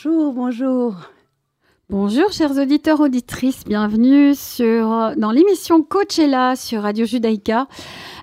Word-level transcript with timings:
Bonjour, 0.00 0.32
bonjour. 0.32 0.94
Bonjour 1.90 2.30
chers 2.30 2.56
auditeurs, 2.56 3.00
auditrices, 3.00 3.64
bienvenue 3.64 4.32
sur, 4.36 5.12
dans 5.16 5.32
l'émission 5.32 5.82
Coachella 5.82 6.54
sur 6.54 6.82
Radio 6.82 7.04
Judaïka. 7.04 7.66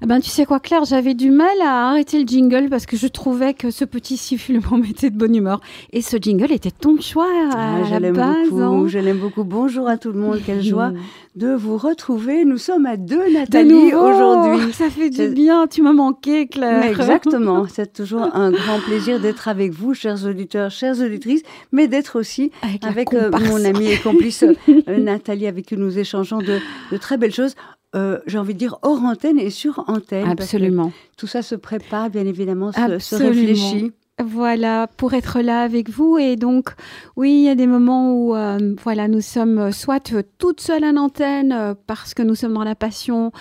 Eh 0.01 0.05
ben, 0.07 0.19
tu 0.19 0.29
sais 0.29 0.45
quoi 0.45 0.59
Claire, 0.59 0.83
j'avais 0.85 1.13
du 1.13 1.31
mal 1.31 1.47
à 1.63 1.89
arrêter 1.89 2.19
le 2.21 2.27
jingle 2.27 2.67
parce 2.69 2.85
que 2.85 2.97
je 2.97 3.07
trouvais 3.07 3.53
que 3.53 3.71
ce 3.71 3.85
petit 3.85 4.17
sifflement 4.17 4.77
mettait 4.77 5.09
de 5.09 5.17
bonne 5.17 5.35
humeur. 5.35 5.61
Et 5.93 6.01
ce 6.01 6.17
jingle 6.17 6.51
était 6.51 6.71
ton 6.71 6.99
choix 6.99 7.27
à 7.51 7.77
Ah, 7.77 7.83
je 7.85 7.91
la 7.91 7.99
l'aime 7.99 8.15
beaucoup, 8.15 8.61
hein. 8.61 8.87
je 8.87 8.99
l'aime 8.99 9.17
beaucoup. 9.17 9.43
Bonjour 9.43 9.87
à 9.87 9.97
tout 9.97 10.11
le 10.11 10.19
monde, 10.19 10.39
quelle 10.45 10.63
joie 10.63 10.91
de 11.35 11.53
vous 11.53 11.77
retrouver. 11.77 12.45
Nous 12.45 12.57
sommes 12.57 12.85
à 12.85 12.97
deux 12.97 13.25
De 13.27 13.33
Nathalie 13.33 13.93
aujourd'hui. 13.93 14.71
Ça 14.73 14.89
fait 14.89 15.09
du 15.09 15.17
C'est- 15.17 15.29
bien, 15.33 15.67
tu 15.67 15.81
m'as 15.81 15.93
manqué 15.93 16.47
Claire. 16.47 16.81
Mais 16.81 16.91
exactement, 16.91 17.65
c'est 17.73 17.93
toujours 17.93 18.23
un 18.35 18.51
grand 18.51 18.79
plaisir 18.79 19.19
d'être 19.19 19.47
avec 19.47 19.71
vous, 19.71 19.93
chers 19.93 20.25
auditeurs, 20.25 20.71
chères 20.71 20.99
auditrices, 21.01 21.41
mais 21.71 21.87
d'être 21.87 22.19
aussi 22.19 22.51
Avec, 22.81 23.13
euh, 23.13 23.31
mon 23.49 23.63
amie 23.65 23.87
et 23.91 23.97
complice 23.97 24.43
euh, 24.43 24.97
Nathalie, 24.97 25.47
avec 25.47 25.65
qui 25.65 25.77
nous 25.77 25.97
échangeons 25.97 26.39
de, 26.39 26.59
de 26.91 26.97
très 26.97 27.17
belles 27.17 27.33
choses. 27.33 27.55
Euh, 27.95 28.19
J'ai 28.27 28.37
envie 28.37 28.53
de 28.53 28.59
dire 28.59 28.77
hors 28.81 29.03
antenne 29.03 29.39
et 29.39 29.49
sur 29.49 29.83
antenne. 29.87 30.27
Absolument. 30.27 30.91
Tout 31.17 31.27
ça 31.27 31.41
se 31.41 31.55
prépare, 31.55 32.09
bien 32.09 32.25
évidemment, 32.25 32.71
se, 32.71 32.99
se 32.99 33.15
réfléchit. 33.15 33.91
Voilà, 34.23 34.87
pour 34.87 35.13
être 35.13 35.41
là 35.41 35.61
avec 35.61 35.89
vous. 35.89 36.17
Et 36.17 36.37
donc, 36.37 36.69
oui, 37.17 37.31
il 37.31 37.43
y 37.43 37.49
a 37.49 37.55
des 37.55 37.67
moments 37.67 38.13
où, 38.13 38.33
euh, 38.33 38.73
voilà, 38.81 39.09
nous 39.09 39.19
sommes 39.19 39.73
soit 39.73 40.13
toutes 40.37 40.61
seules 40.61 40.85
à 40.85 40.93
l'antenne 40.93 41.51
euh, 41.51 41.73
parce 41.85 42.13
que 42.13 42.23
nous 42.23 42.35
sommes 42.35 42.53
dans 42.53 42.63
la 42.63 42.75
passion 42.75 43.33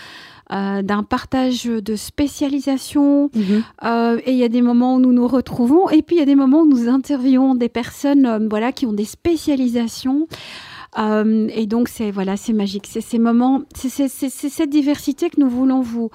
euh, 0.52 0.82
d'un 0.82 1.04
partage 1.04 1.64
de 1.64 1.94
spécialisation. 1.96 3.30
Euh, 3.84 4.18
et 4.26 4.32
il 4.32 4.36
y 4.36 4.44
a 4.44 4.48
des 4.48 4.62
moments 4.62 4.96
où 4.96 5.00
nous 5.00 5.12
nous 5.12 5.28
retrouvons. 5.28 5.88
Et 5.90 6.02
puis, 6.02 6.16
il 6.16 6.18
y 6.18 6.22
a 6.22 6.26
des 6.26 6.34
moments 6.34 6.62
où 6.62 6.68
nous 6.68 6.88
interviewons 6.88 7.54
des 7.54 7.68
personnes, 7.68 8.26
euh, 8.26 8.38
voilà, 8.50 8.72
qui 8.72 8.84
ont 8.84 8.92
des 8.92 9.04
spécialisations. 9.04 10.26
Euh, 10.98 11.48
et 11.52 11.66
donc, 11.66 11.88
c'est 11.88 12.10
voilà, 12.10 12.36
c'est 12.36 12.52
magique. 12.52 12.86
C'est 12.88 13.00
ces 13.00 13.18
moments, 13.18 13.62
c'est 13.74 14.08
cette 14.08 14.70
diversité 14.70 15.30
que 15.30 15.40
nous 15.40 15.48
voulons 15.48 15.80
vous 15.80 16.10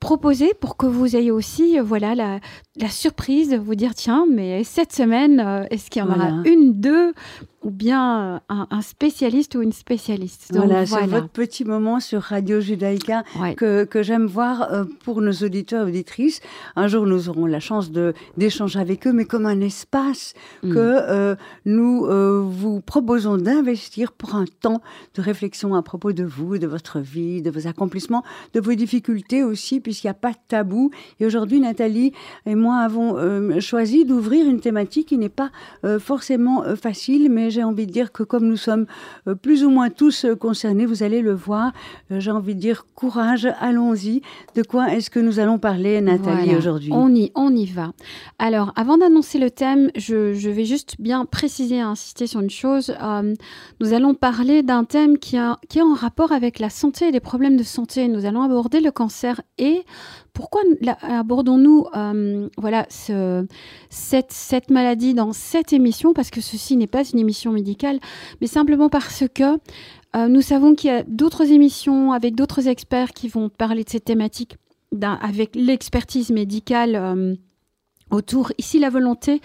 proposer 0.00 0.52
pour 0.60 0.76
que 0.76 0.86
vous 0.86 1.16
ayez 1.16 1.30
aussi, 1.30 1.78
euh, 1.78 1.82
voilà, 1.82 2.14
la, 2.14 2.38
la 2.80 2.88
surprise 2.88 3.50
de 3.50 3.56
vous 3.56 3.74
dire 3.74 3.94
tiens, 3.94 4.26
mais 4.30 4.62
cette 4.64 4.92
semaine, 4.92 5.40
euh, 5.40 5.64
est-ce 5.70 5.90
qu'il 5.90 6.00
y 6.00 6.04
en 6.04 6.08
aura 6.08 6.30
Voilà. 6.30 6.42
une, 6.48 6.74
deux, 6.80 7.12
ou 7.62 7.70
bien 7.70 8.20
euh, 8.36 8.38
un, 8.48 8.66
un 8.70 8.80
spécialiste 8.82 9.54
ou 9.56 9.62
une 9.62 9.72
spécialiste 9.72 10.52
Donc, 10.52 10.66
Voilà, 10.66 10.86
c'est 10.86 11.06
votre 11.06 11.28
petit 11.28 11.64
moment 11.64 11.98
sur 12.00 12.22
Radio 12.22 12.60
Judaïka 12.60 13.24
Ouais. 13.40 13.54
que, 13.54 13.84
que 13.84 14.02
j'aime 14.02 14.26
voir 14.26 14.72
euh, 14.72 14.84
pour 15.04 15.20
nos 15.20 15.32
auditeurs 15.32 15.86
et 15.86 15.90
auditrices. 15.90 16.40
Un 16.76 16.86
jour, 16.86 17.04
nous 17.06 17.28
aurons 17.28 17.46
la 17.46 17.58
chance 17.60 17.90
d'échanger 18.36 18.78
avec 18.78 19.06
eux, 19.06 19.12
mais 19.12 19.24
comme 19.24 19.46
un 19.46 19.60
espace 19.60 20.34
Mm. 20.62 20.72
que 20.72 20.78
euh, 20.78 21.34
nous 21.64 22.06
euh, 22.06 22.40
vous 22.44 22.80
proposons 22.80 23.36
d'investir 23.36 24.12
pour 24.12 24.34
un 24.34 24.44
temps 24.60 24.80
de 25.14 25.22
réflexion 25.22 25.74
à 25.74 25.82
propos 25.82 26.12
de 26.12 26.24
vous, 26.24 26.58
de 26.58 26.66
votre 26.66 27.00
vie, 27.00 27.42
de 27.42 27.50
vos 27.50 27.66
accomplissements, 27.66 28.22
de 28.54 28.60
vos 28.60 28.74
difficultés 28.74 29.42
aussi, 29.42 29.80
puisqu'il 29.80 30.06
n'y 30.06 30.10
a 30.12 30.14
pas 30.14 30.30
de 30.32 30.38
tabou. 30.48 30.90
Et 31.20 31.26
aujourd'hui, 31.26 31.60
Nathalie 31.60 32.12
et 32.46 32.54
moi 32.54 32.76
avons 32.78 33.60
choisi 33.60 34.04
d'ouvrir 34.04 34.46
une 34.48 34.60
thématique 34.60 35.08
qui 35.08 35.18
n'est 35.18 35.28
pas 35.28 35.50
forcément 35.98 36.62
facile, 36.76 37.30
mais 37.30 37.47
j'ai 37.50 37.62
envie 37.64 37.86
de 37.86 37.92
dire 37.92 38.12
que 38.12 38.22
comme 38.22 38.46
nous 38.46 38.56
sommes 38.56 38.86
euh, 39.26 39.34
plus 39.34 39.64
ou 39.64 39.70
moins 39.70 39.90
tous 39.90 40.24
euh, 40.24 40.34
concernés, 40.36 40.86
vous 40.86 41.02
allez 41.02 41.20
le 41.20 41.32
voir, 41.34 41.72
euh, 42.10 42.20
j'ai 42.20 42.30
envie 42.30 42.54
de 42.54 42.60
dire 42.60 42.86
courage, 42.94 43.48
allons-y. 43.60 44.22
De 44.54 44.62
quoi 44.62 44.92
est-ce 44.94 45.10
que 45.10 45.20
nous 45.20 45.38
allons 45.40 45.58
parler, 45.58 46.00
Nathalie, 46.00 46.44
Voilà. 46.44 46.58
aujourd'hui? 46.58 46.90
On 46.92 47.14
y, 47.14 47.30
on 47.34 47.54
y 47.54 47.66
va. 47.66 47.92
Alors, 48.38 48.72
avant 48.76 48.98
d'annoncer 48.98 49.38
le 49.38 49.50
thème, 49.50 49.90
je, 49.96 50.32
je 50.34 50.50
vais 50.50 50.64
juste 50.64 50.96
bien 50.98 51.24
préciser 51.24 51.76
et 51.76 51.80
insister 51.80 52.26
sur 52.26 52.40
une 52.40 52.50
chose. 52.50 52.94
Euh, 53.02 53.34
nous 53.80 53.92
allons 53.92 54.14
parler 54.14 54.62
d'un 54.62 54.84
thème 54.84 55.18
qui, 55.18 55.36
a, 55.36 55.58
qui 55.68 55.78
est 55.78 55.82
en 55.82 55.94
rapport 55.94 56.32
avec 56.32 56.58
la 56.58 56.70
santé 56.70 57.08
et 57.08 57.10
les 57.10 57.20
problèmes 57.20 57.56
de 57.56 57.62
santé. 57.62 58.08
Nous 58.08 58.24
allons 58.26 58.42
aborder 58.42 58.80
le 58.80 58.90
cancer 58.90 59.40
et 59.58 59.82
pourquoi 60.38 60.62
abordons-nous 61.02 61.86
euh, 61.96 62.48
voilà, 62.58 62.86
ce- 62.90 63.44
cette, 63.90 64.70
maladie 64.70 65.12
dans 65.12 65.32
cette 65.32 65.72
émission? 65.72 66.12
Parce 66.12 66.30
que 66.30 66.40
ceci 66.40 66.76
n'est 66.76 66.86
pas 66.86 67.02
une 67.02 67.18
émission 67.18 67.50
médicale, 67.50 67.98
mais 68.40 68.46
simplement 68.46 68.88
parce 68.88 69.24
que 69.34 69.58
euh, 70.14 70.28
nous 70.28 70.40
savons 70.40 70.76
qu'il 70.76 70.90
y 70.90 70.92
a 70.92 71.02
d'autres 71.02 71.50
émissions 71.50 72.12
avec 72.12 72.36
d'autres 72.36 72.68
experts 72.68 73.14
qui 73.14 73.26
vont 73.26 73.48
parler 73.48 73.82
de 73.82 73.90
cette 73.90 74.04
thématique 74.04 74.56
avec 75.02 75.56
l'expertise 75.56 76.30
médicale 76.30 76.94
euh, 76.94 77.34
autour. 78.10 78.52
Ici, 78.58 78.78
la 78.78 78.90
volonté, 78.90 79.40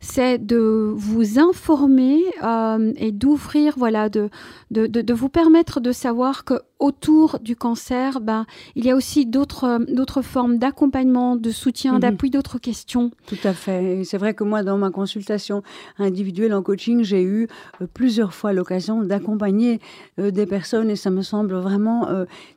c'est 0.00 0.38
de 0.38 0.92
vous 0.94 1.38
informer 1.38 2.20
euh, 2.42 2.92
et 2.96 3.12
d'ouvrir, 3.12 3.74
voilà, 3.76 4.08
de, 4.08 4.28
de, 4.70 4.86
de, 4.86 5.00
de 5.02 5.14
vous 5.14 5.28
permettre 5.28 5.80
de 5.80 5.92
savoir 5.92 6.44
que 6.44 6.54
autour 6.78 7.38
du 7.40 7.56
cancer, 7.56 8.20
ben, 8.20 8.44
il 8.74 8.84
y 8.84 8.90
a 8.90 8.96
aussi 8.96 9.24
d'autres 9.24 9.64
euh, 9.64 9.78
d'autres 9.88 10.20
formes 10.22 10.58
d'accompagnement, 10.58 11.36
de 11.36 11.50
soutien, 11.50 11.94
Mhm. 11.94 12.00
d'appui, 12.00 12.30
d'autres 12.30 12.58
questions. 12.58 13.10
Tout 13.26 13.38
à 13.44 13.52
fait. 13.54 14.02
C'est 14.04 14.18
vrai 14.18 14.34
que 14.34 14.44
moi, 14.44 14.62
dans 14.62 14.76
ma 14.76 14.90
consultation 14.90 15.62
individuelle 15.98 16.52
en 16.54 16.62
coaching, 16.62 17.02
j'ai 17.02 17.22
eu 17.22 17.48
euh, 17.80 17.86
plusieurs 17.92 18.34
fois 18.34 18.52
l'occasion 18.52 19.02
d'accompagner 19.02 19.80
euh, 20.18 20.30
des 20.30 20.44
personnes 20.46 20.90
et 20.90 20.96
ça 20.96 21.10
me 21.10 21.22
semble 21.22 21.54
vraiment 21.54 22.08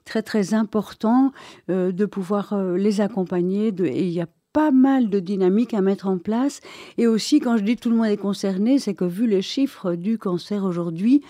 très, 0.06 0.22
très 0.22 0.54
important 0.54 1.32
de 1.68 2.06
pouvoir 2.06 2.56
les 2.76 3.02
accompagner. 3.02 3.72
De, 3.72 3.86
et 3.86 4.04
il 4.04 4.10
y 4.12 4.22
a 4.22 4.28
pas 4.60 4.72
mal 4.72 5.10
de 5.10 5.22
dynamiques 5.22 5.74
à 5.74 5.80
mettre 5.80 6.08
en 6.08 6.18
place. 6.18 6.60
Et 6.98 7.08
aussi, 7.08 7.40
quand 7.40 7.56
je 7.56 7.64
dis 7.64 7.78
tout 7.78 7.90
le 7.90 7.96
monde 7.96 8.08
est 8.08 8.18
concerné, 8.18 8.78
c'est 8.78 8.94
que 8.94 9.06
vu 9.06 9.26
les 9.26 9.42
chiffres 9.42 9.96
du 9.96 10.18
cancer 10.18 10.66
aujourd'hui, 10.66 11.22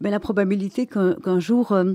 ben, 0.00 0.10
la 0.10 0.18
probabilité 0.18 0.88
qu'un 0.88 1.38
jour... 1.38 1.70
euh, 1.70 1.94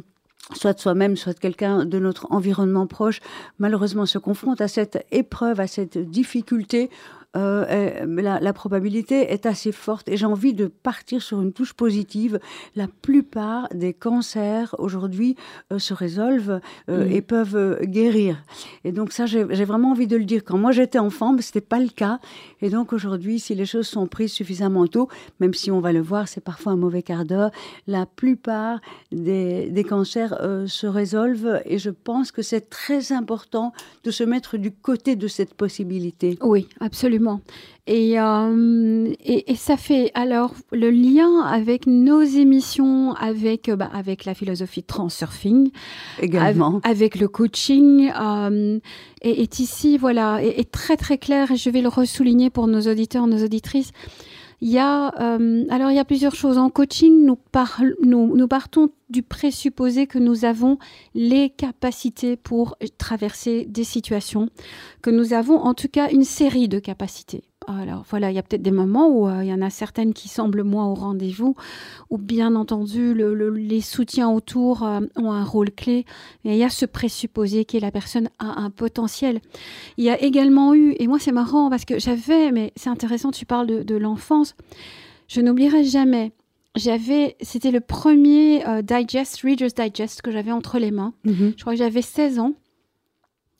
soit 0.54 0.80
soi-même, 0.80 1.16
soit 1.16 1.38
quelqu'un 1.38 1.86
de 1.86 2.00
notre 2.00 2.32
environnement 2.32 2.88
proche, 2.88 3.20
malheureusement 3.60 4.08
se 4.08 4.18
confronte 4.18 4.62
à 4.62 4.68
cette 4.68 5.06
épreuve, 5.12 5.60
à 5.60 5.68
cette 5.68 5.98
difficulté, 5.98 6.90
euh, 7.38 7.64
euh, 7.70 8.22
la, 8.22 8.40
la 8.40 8.54
probabilité 8.54 9.32
est 9.32 9.46
assez 9.46 9.72
forte 9.72 10.10
et 10.10 10.18
j'ai 10.18 10.26
envie 10.26 10.56
de 10.56 10.66
partir 10.66 11.22
sur 11.22 11.40
une 11.42 11.54
touche 11.54 11.74
positive. 11.74 12.40
La 12.76 12.88
plupart 12.88 13.68
des 13.72 13.94
cancers 13.94 14.74
aujourd'hui 14.80 15.36
euh, 15.72 15.78
se 15.78 15.94
résolvent 15.94 16.60
euh, 16.90 17.06
Mhm. 17.06 17.12
et 17.12 17.22
peuvent 17.22 17.80
guérir. 17.84 18.44
Et 18.84 18.92
donc 18.92 19.12
ça, 19.12 19.28
j'ai 19.28 19.44
vraiment 19.44 19.92
envie 19.92 20.08
de 20.08 20.18
le 20.18 20.26
dire. 20.26 20.44
Quand 20.44 20.58
moi 20.58 20.72
j'étais 20.72 20.98
enfant, 20.98 21.32
ce 21.40 21.48
n'était 21.50 21.62
pas 21.62 21.80
le 21.80 21.90
cas. 21.90 22.20
Et 22.62 22.70
donc 22.72 22.94
aujourd'hui, 22.94 23.40
si 23.40 23.54
les 23.54 23.66
choses 23.68 23.88
sont 23.88 24.08
prises 24.08 24.34
suffisamment 24.34 24.88
tôt, 24.88 25.08
même 25.40 25.54
si 25.54 25.70
on 25.70 25.82
va 25.82 25.92
le 25.94 26.02
voir, 26.02 26.28
c'est 26.28 26.42
parfois 26.44 26.72
un 26.72 26.78
mauvais 26.78 27.04
quart 27.04 27.26
d'heure, 27.26 27.52
la 27.86 28.08
plupart 28.08 28.80
des, 29.12 29.70
des 29.70 29.84
cancers 29.84 30.36
se 30.66 30.88
résolvent 30.88 31.62
et 31.66 31.78
je 31.78 31.92
pense 31.92 32.32
que 32.32 32.42
c'est 32.42 32.70
très 32.72 33.12
important 33.12 33.72
de 34.04 34.10
se 34.12 34.24
mettre 34.24 34.58
du 34.58 34.72
côté 34.72 35.16
de 35.16 35.28
cette 35.28 35.54
possibilité. 35.54 36.38
Oui, 36.42 36.68
absolument. 36.80 37.19
Et, 37.88 38.20
euh, 38.20 39.12
et, 39.24 39.52
et 39.52 39.56
ça 39.56 39.76
fait 39.76 40.12
alors 40.14 40.54
le 40.72 40.92
lien 40.92 41.42
avec 41.42 41.88
nos 41.88 42.22
émissions, 42.22 43.14
avec, 43.14 43.68
euh, 43.68 43.76
bah, 43.76 43.90
avec 43.92 44.26
la 44.26 44.36
philosophie 44.36 44.84
transurfing, 44.84 45.72
Également. 46.22 46.82
Avec, 46.84 46.86
avec 46.86 47.20
le 47.20 47.28
coaching, 47.28 48.12
euh, 48.12 48.80
et 49.24 49.42
est 49.42 49.60
ici, 49.60 49.98
voilà, 49.98 50.44
est 50.44 50.70
très 50.70 50.98
très 50.98 51.18
clair, 51.18 51.52
et 51.52 51.58
je 51.58 51.70
vais 51.72 51.82
le 51.82 51.90
ressouligner 51.90 52.52
pour 52.52 52.68
nos 52.68 52.82
auditeurs, 52.82 53.26
nos 53.26 53.44
auditrices. 53.44 53.92
Il 54.62 54.70
y 54.70 54.78
a, 54.78 55.14
euh, 55.22 55.66
alors 55.70 55.90
il 55.90 55.96
y 55.96 56.00
a 56.00 56.06
plusieurs 56.06 56.36
choses. 56.36 56.58
En 56.58 56.70
coaching, 56.70 57.26
nous, 57.26 57.38
parl- 57.38 57.96
nous, 58.04 58.36
nous 58.36 58.48
partons 58.48 58.90
du 59.10 59.24
présupposé 59.24 60.06
que 60.06 60.20
nous 60.20 60.44
avons 60.46 60.78
les 61.16 61.50
capacités 61.50 62.36
pour 62.36 62.78
traverser 62.98 63.66
des 63.66 63.86
situations, 63.86 64.50
que 65.02 65.10
nous 65.10 65.34
avons 65.34 65.60
en 65.60 65.74
tout 65.74 65.88
cas 65.88 66.10
une 66.12 66.26
série 66.26 66.68
de 66.68 66.80
capacités. 66.80 67.49
Alors 67.72 68.04
voilà, 68.10 68.32
il 68.32 68.36
y 68.36 68.40
a 68.40 68.44
peut-être 68.44 68.62
des 68.64 68.72
moments 68.72 69.08
où 69.10 69.28
euh, 69.28 69.44
il 69.44 69.48
y 69.50 69.54
en 69.54 69.62
a 69.62 69.70
certaines 69.70 70.14
qui 70.14 70.28
semblent 70.28 70.64
moins 70.64 70.88
au 70.88 70.96
rendez-vous, 70.96 71.56
où 72.10 72.18
bien 72.18 72.56
entendu 72.56 73.14
le- 73.14 73.34
le- 73.36 73.50
les 73.52 73.82
soutiens 73.82 74.30
autour 74.30 74.84
euh, 74.84 75.02
ont 75.16 75.32
un 75.32 75.44
rôle 75.44 75.72
clé. 75.72 76.06
Et 76.46 76.54
il 76.54 76.58
y 76.58 76.64
a 76.64 76.70
ce 76.70 76.86
présupposé 76.86 77.66
qui 77.66 77.78
est 77.78 77.80
la 77.80 77.92
personne 77.92 78.30
a 78.40 78.60
un 78.62 78.70
potentiel. 78.72 79.40
Il 79.98 80.04
y 80.06 80.10
a 80.10 80.20
également 80.22 80.74
eu, 80.74 80.96
et 81.00 81.08
moi 81.08 81.20
c'est 81.20 81.32
marrant 81.32 81.70
parce 81.70 81.86
que 81.86 82.00
j'avais, 82.00 82.52
mais 82.52 82.74
c'est 82.76 82.90
intéressant, 82.90 83.32
tu 83.32 83.46
parles 83.46 83.68
de, 83.68 83.84
de 83.84 83.96
l'enfance, 83.96 84.56
je 85.28 85.42
n'oublierai 85.42 85.84
jamais. 85.84 86.32
J'avais, 86.76 87.36
c'était 87.42 87.72
le 87.72 87.82
premier 87.82 88.66
euh, 88.68 88.82
digest, 88.82 89.42
Reader's 89.44 89.74
Digest 89.74 90.22
que 90.22 90.32
j'avais 90.32 90.52
entre 90.52 90.80
les 90.80 90.92
mains. 90.92 91.14
Mhm. 91.26 91.54
Je 91.58 91.62
crois 91.62 91.74
que 91.74 91.80
j'avais 91.80 92.02
16 92.02 92.40
ans. 92.40 92.54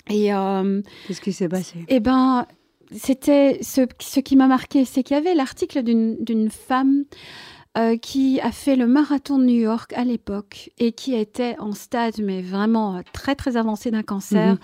Et 0.10 0.34
euh, 0.34 0.82
Qu'est-ce 1.08 1.22
qui 1.22 1.34
s'est 1.34 1.50
passé? 1.50 1.86
eh 1.88 2.00
ben, 2.00 2.46
c'était 2.92 3.60
ce, 3.62 3.82
ce 4.00 4.20
qui 4.20 4.36
m'a 4.36 4.48
marqué, 4.48 4.86
c'est 4.86 5.04
qu'il 5.04 5.16
y 5.16 5.20
avait 5.20 5.36
l'article 5.36 5.84
d'une 5.84 6.50
femme 6.50 7.06
euh, 7.78 7.98
qui 7.98 8.42
a 8.42 8.52
fait 8.52 8.76
le 8.76 8.88
marathon 8.88 9.38
de 9.38 9.46
New 9.46 9.60
York 9.60 9.94
à 9.94 10.04
l'époque 10.04 10.72
et 10.80 10.92
qui 10.92 11.14
était 11.14 11.56
en 11.60 11.74
stade, 11.74 12.16
mais 12.20 12.42
vraiment 12.42 12.98
euh, 12.98 13.02
très 13.14 13.36
très 13.36 13.58
avancé 13.58 13.92
d'un 13.92 14.02
cancer, 14.02 14.54
mhm. 14.54 14.60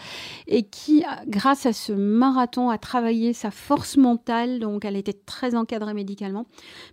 et 0.48 0.64
qui, 0.64 1.04
grâce 1.28 1.68
à 1.68 1.74
ce 1.74 1.94
marathon, 1.94 2.72
a 2.72 2.80
travaillé 2.80 3.34
sa 3.34 3.52
force 3.52 3.98
mentale. 3.98 4.58
Donc, 4.58 4.86
elle 4.86 4.96
était 4.96 5.14
très 5.14 5.54
encadrée 5.54 5.94
médicalement. 5.94 6.48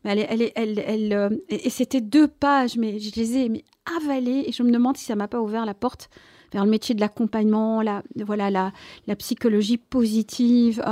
Mais 0.05 0.27
elle, 0.29 0.53
elle, 0.55 0.85
elle, 0.87 1.13
euh, 1.15 1.31
et 1.49 1.71
c'était 1.71 2.03
deux 2.03 2.29
pages, 2.29 2.77
mais 2.77 2.99
je 2.99 3.19
les 3.19 3.39
ai 3.39 3.65
avalées 3.97 4.45
et 4.47 4.53
je 4.53 4.63
me 4.63 4.71
demande 4.71 4.97
si 4.97 5.05
ça 5.05 5.17
m'a 5.17 5.29
pas 5.29 5.41
ouvert 5.41 5.67
la 5.67 5.75
porte 5.75 6.09
vers 6.53 6.65
le 6.65 6.71
métier 6.71 6.95
de 6.95 7.01
l'accompagnement, 7.01 7.83
la, 7.83 8.03
voilà, 8.17 8.51
la, 8.51 9.17
psychologie 9.17 9.79
positive. 9.79 10.83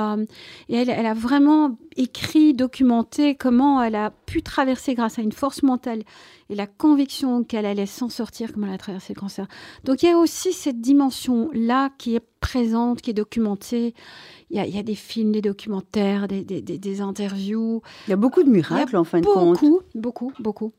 et 0.69 0.75
elle, 0.75 0.91
elle, 0.91 1.07
a 1.07 1.15
vraiment 1.15 1.77
écrit, 1.97 2.55
documenté 2.55 3.35
comment 3.35 3.83
elle 3.83 3.95
a 3.95 4.11
pu 4.11 4.43
traverser 4.43 4.95
grâce 4.95 5.19
à 5.19 5.23
une 5.23 5.33
force 5.33 5.63
mentale 5.63 6.03
et 6.49 6.55
la 6.55 6.67
conviction 6.67 7.45
qu'elle 7.45 7.67
allait 7.67 7.87
s'en 7.87 8.09
sortir, 8.09 8.53
comment 8.53 8.67
elle 8.67 8.75
a 8.75 8.79
traversé 8.79 9.13
le 9.15 9.21
cancer. 9.21 9.47
Donc 9.85 10.03
il 10.03 10.07
y 10.07 10.13
a 10.13 10.17
aussi 10.17 10.53
cette 10.53 10.81
dimension-là 10.81 11.91
qui 11.99 12.17
est 12.17 12.25
présente, 12.41 13.03
qui 13.03 13.11
est 13.11 13.15
documentée. 13.15 13.95
Il 14.53 14.57
y, 14.57 14.79
a, 14.79 14.83
des 14.83 14.97
films, 14.97 15.31
des 15.31 15.43
documentaires, 15.43 16.27
des, 16.27 16.43
des, 16.43 17.01
interviews. 17.01 17.83
Il 18.09 18.11
y 18.11 18.13
a 18.13 18.17
beaucoup 18.17 18.43
de 18.43 18.49
miracles 18.49 18.97
en 18.97 19.05
fin 19.05 19.21
de 19.21 19.27
compte. 19.27 19.61
Beaucoup, 19.61 19.81
beaucoup, 19.95 20.33
beaucoup. 20.41 20.73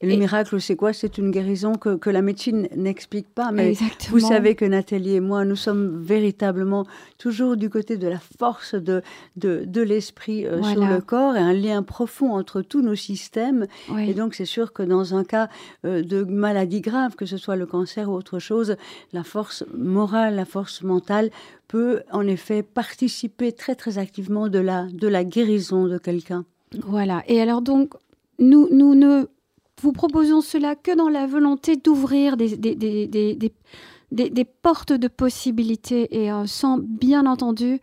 Et 0.00 0.06
le 0.06 0.16
miracle, 0.16 0.58
c'est 0.58 0.74
quoi? 0.74 0.94
C'est 0.94 1.18
une 1.18 1.30
guérison 1.30 1.74
que, 1.74 1.96
que 1.96 2.08
la 2.08 2.22
médecine 2.22 2.66
n'explique 2.74 3.28
pas. 3.28 3.52
Mais 3.52 3.74
vous 4.08 4.20
savez 4.20 4.54
que 4.54 4.64
Nathalie 4.64 5.16
et 5.16 5.20
moi, 5.20 5.44
nous 5.44 5.56
sommes 5.56 6.00
véritablement 6.02 6.86
toujours 7.18 7.58
du 7.58 7.68
côté 7.68 7.98
de 7.98 8.08
la 8.08 8.20
force 8.38 8.74
de, 8.74 9.02
de, 9.36 9.64
de 9.66 9.82
l'esprit 9.82 10.46
euh, 10.46 10.62
sur 10.62 10.86
le 10.86 11.02
corps 11.02 11.36
et 11.36 11.40
un 11.40 11.52
lien 11.52 11.82
profond 11.82 12.32
entre 12.32 12.62
tous 12.62 12.80
nos 12.80 12.94
systèmes. 12.94 13.66
Et 13.98 14.14
donc, 14.14 14.34
c'est 14.34 14.46
sûr 14.46 14.72
que 14.72 14.82
dans 14.82 15.14
un 15.14 15.24
cas 15.24 15.50
euh, 15.84 16.02
de 16.02 16.24
maladie 16.24 16.80
grave, 16.80 17.16
que 17.16 17.26
ce 17.26 17.36
soit 17.36 17.56
le 17.56 17.66
cancer 17.66 18.08
ou 18.08 18.14
autre 18.14 18.38
chose, 18.38 18.76
la 19.12 19.24
force 19.24 19.64
morale, 19.76 20.36
la 20.36 20.46
force 20.46 20.82
mentale 20.82 21.30
peut 21.70 22.02
en 22.10 22.26
effet 22.26 22.64
participer 22.64 23.52
très 23.52 23.76
très 23.76 23.98
activement 23.98 24.48
de 24.48 24.58
la, 24.58 24.86
de 24.86 25.06
la 25.06 25.22
guérison 25.22 25.86
de 25.86 25.98
quelqu'un. 25.98 26.44
Voilà. 26.84 27.22
Et 27.28 27.40
alors 27.40 27.62
donc, 27.62 27.94
nous, 28.40 28.68
nous 28.72 28.96
ne 28.96 29.26
vous 29.80 29.92
proposons 29.92 30.40
cela 30.40 30.74
que 30.74 30.96
dans 30.96 31.08
la 31.08 31.26
volonté 31.28 31.76
d'ouvrir 31.76 32.36
des, 32.36 32.56
des, 32.56 32.74
des, 32.74 33.52
des, 34.10 34.44
portes 34.44 34.92
de 34.92 35.06
possibilités 35.06 36.22
et 36.22 36.32
euh, 36.32 36.46
sans 36.46 36.78
bien 36.78 37.24
entendu 37.26 37.80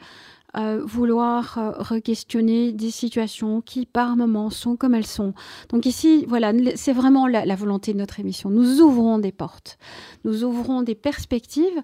vouloir 0.85 1.57
euh, 1.57 1.71
re-questionner 1.71 2.71
des 2.71 2.89
situations 2.91 3.61
qui, 3.61 3.85
par 3.85 4.15
moments, 4.15 4.49
sont 4.49 4.75
comme 4.75 4.95
elles 4.95 5.05
sont. 5.05 5.33
Donc 5.69 5.85
ici, 5.85 6.25
voilà, 6.27 6.51
c'est 6.75 6.93
vraiment 6.93 7.27
la, 7.27 7.55
volonté 7.55 7.93
de 7.93 7.97
notre 7.99 8.19
émission. 8.19 8.49
Nous 8.49 8.81
ouvrons 8.81 9.19
des 9.19 9.31
portes, 9.31 9.77
nous 10.23 10.43
ouvrons 10.43 10.81
des 10.81 10.95
perspectives. 10.95 11.81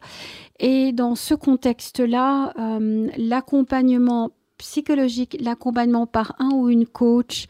Et 0.60 0.92
dans 0.92 1.16
ce 1.16 1.36
contexte-là, 1.36 2.54
euh, 2.58 3.10
l'accompagnement 3.18 4.31
psychologique, 4.58 5.38
l'accompagnement 5.40 6.08
par 6.08 6.36
un 6.40 6.50
ou 6.54 6.70
une 6.70 6.88
coach 6.88 7.48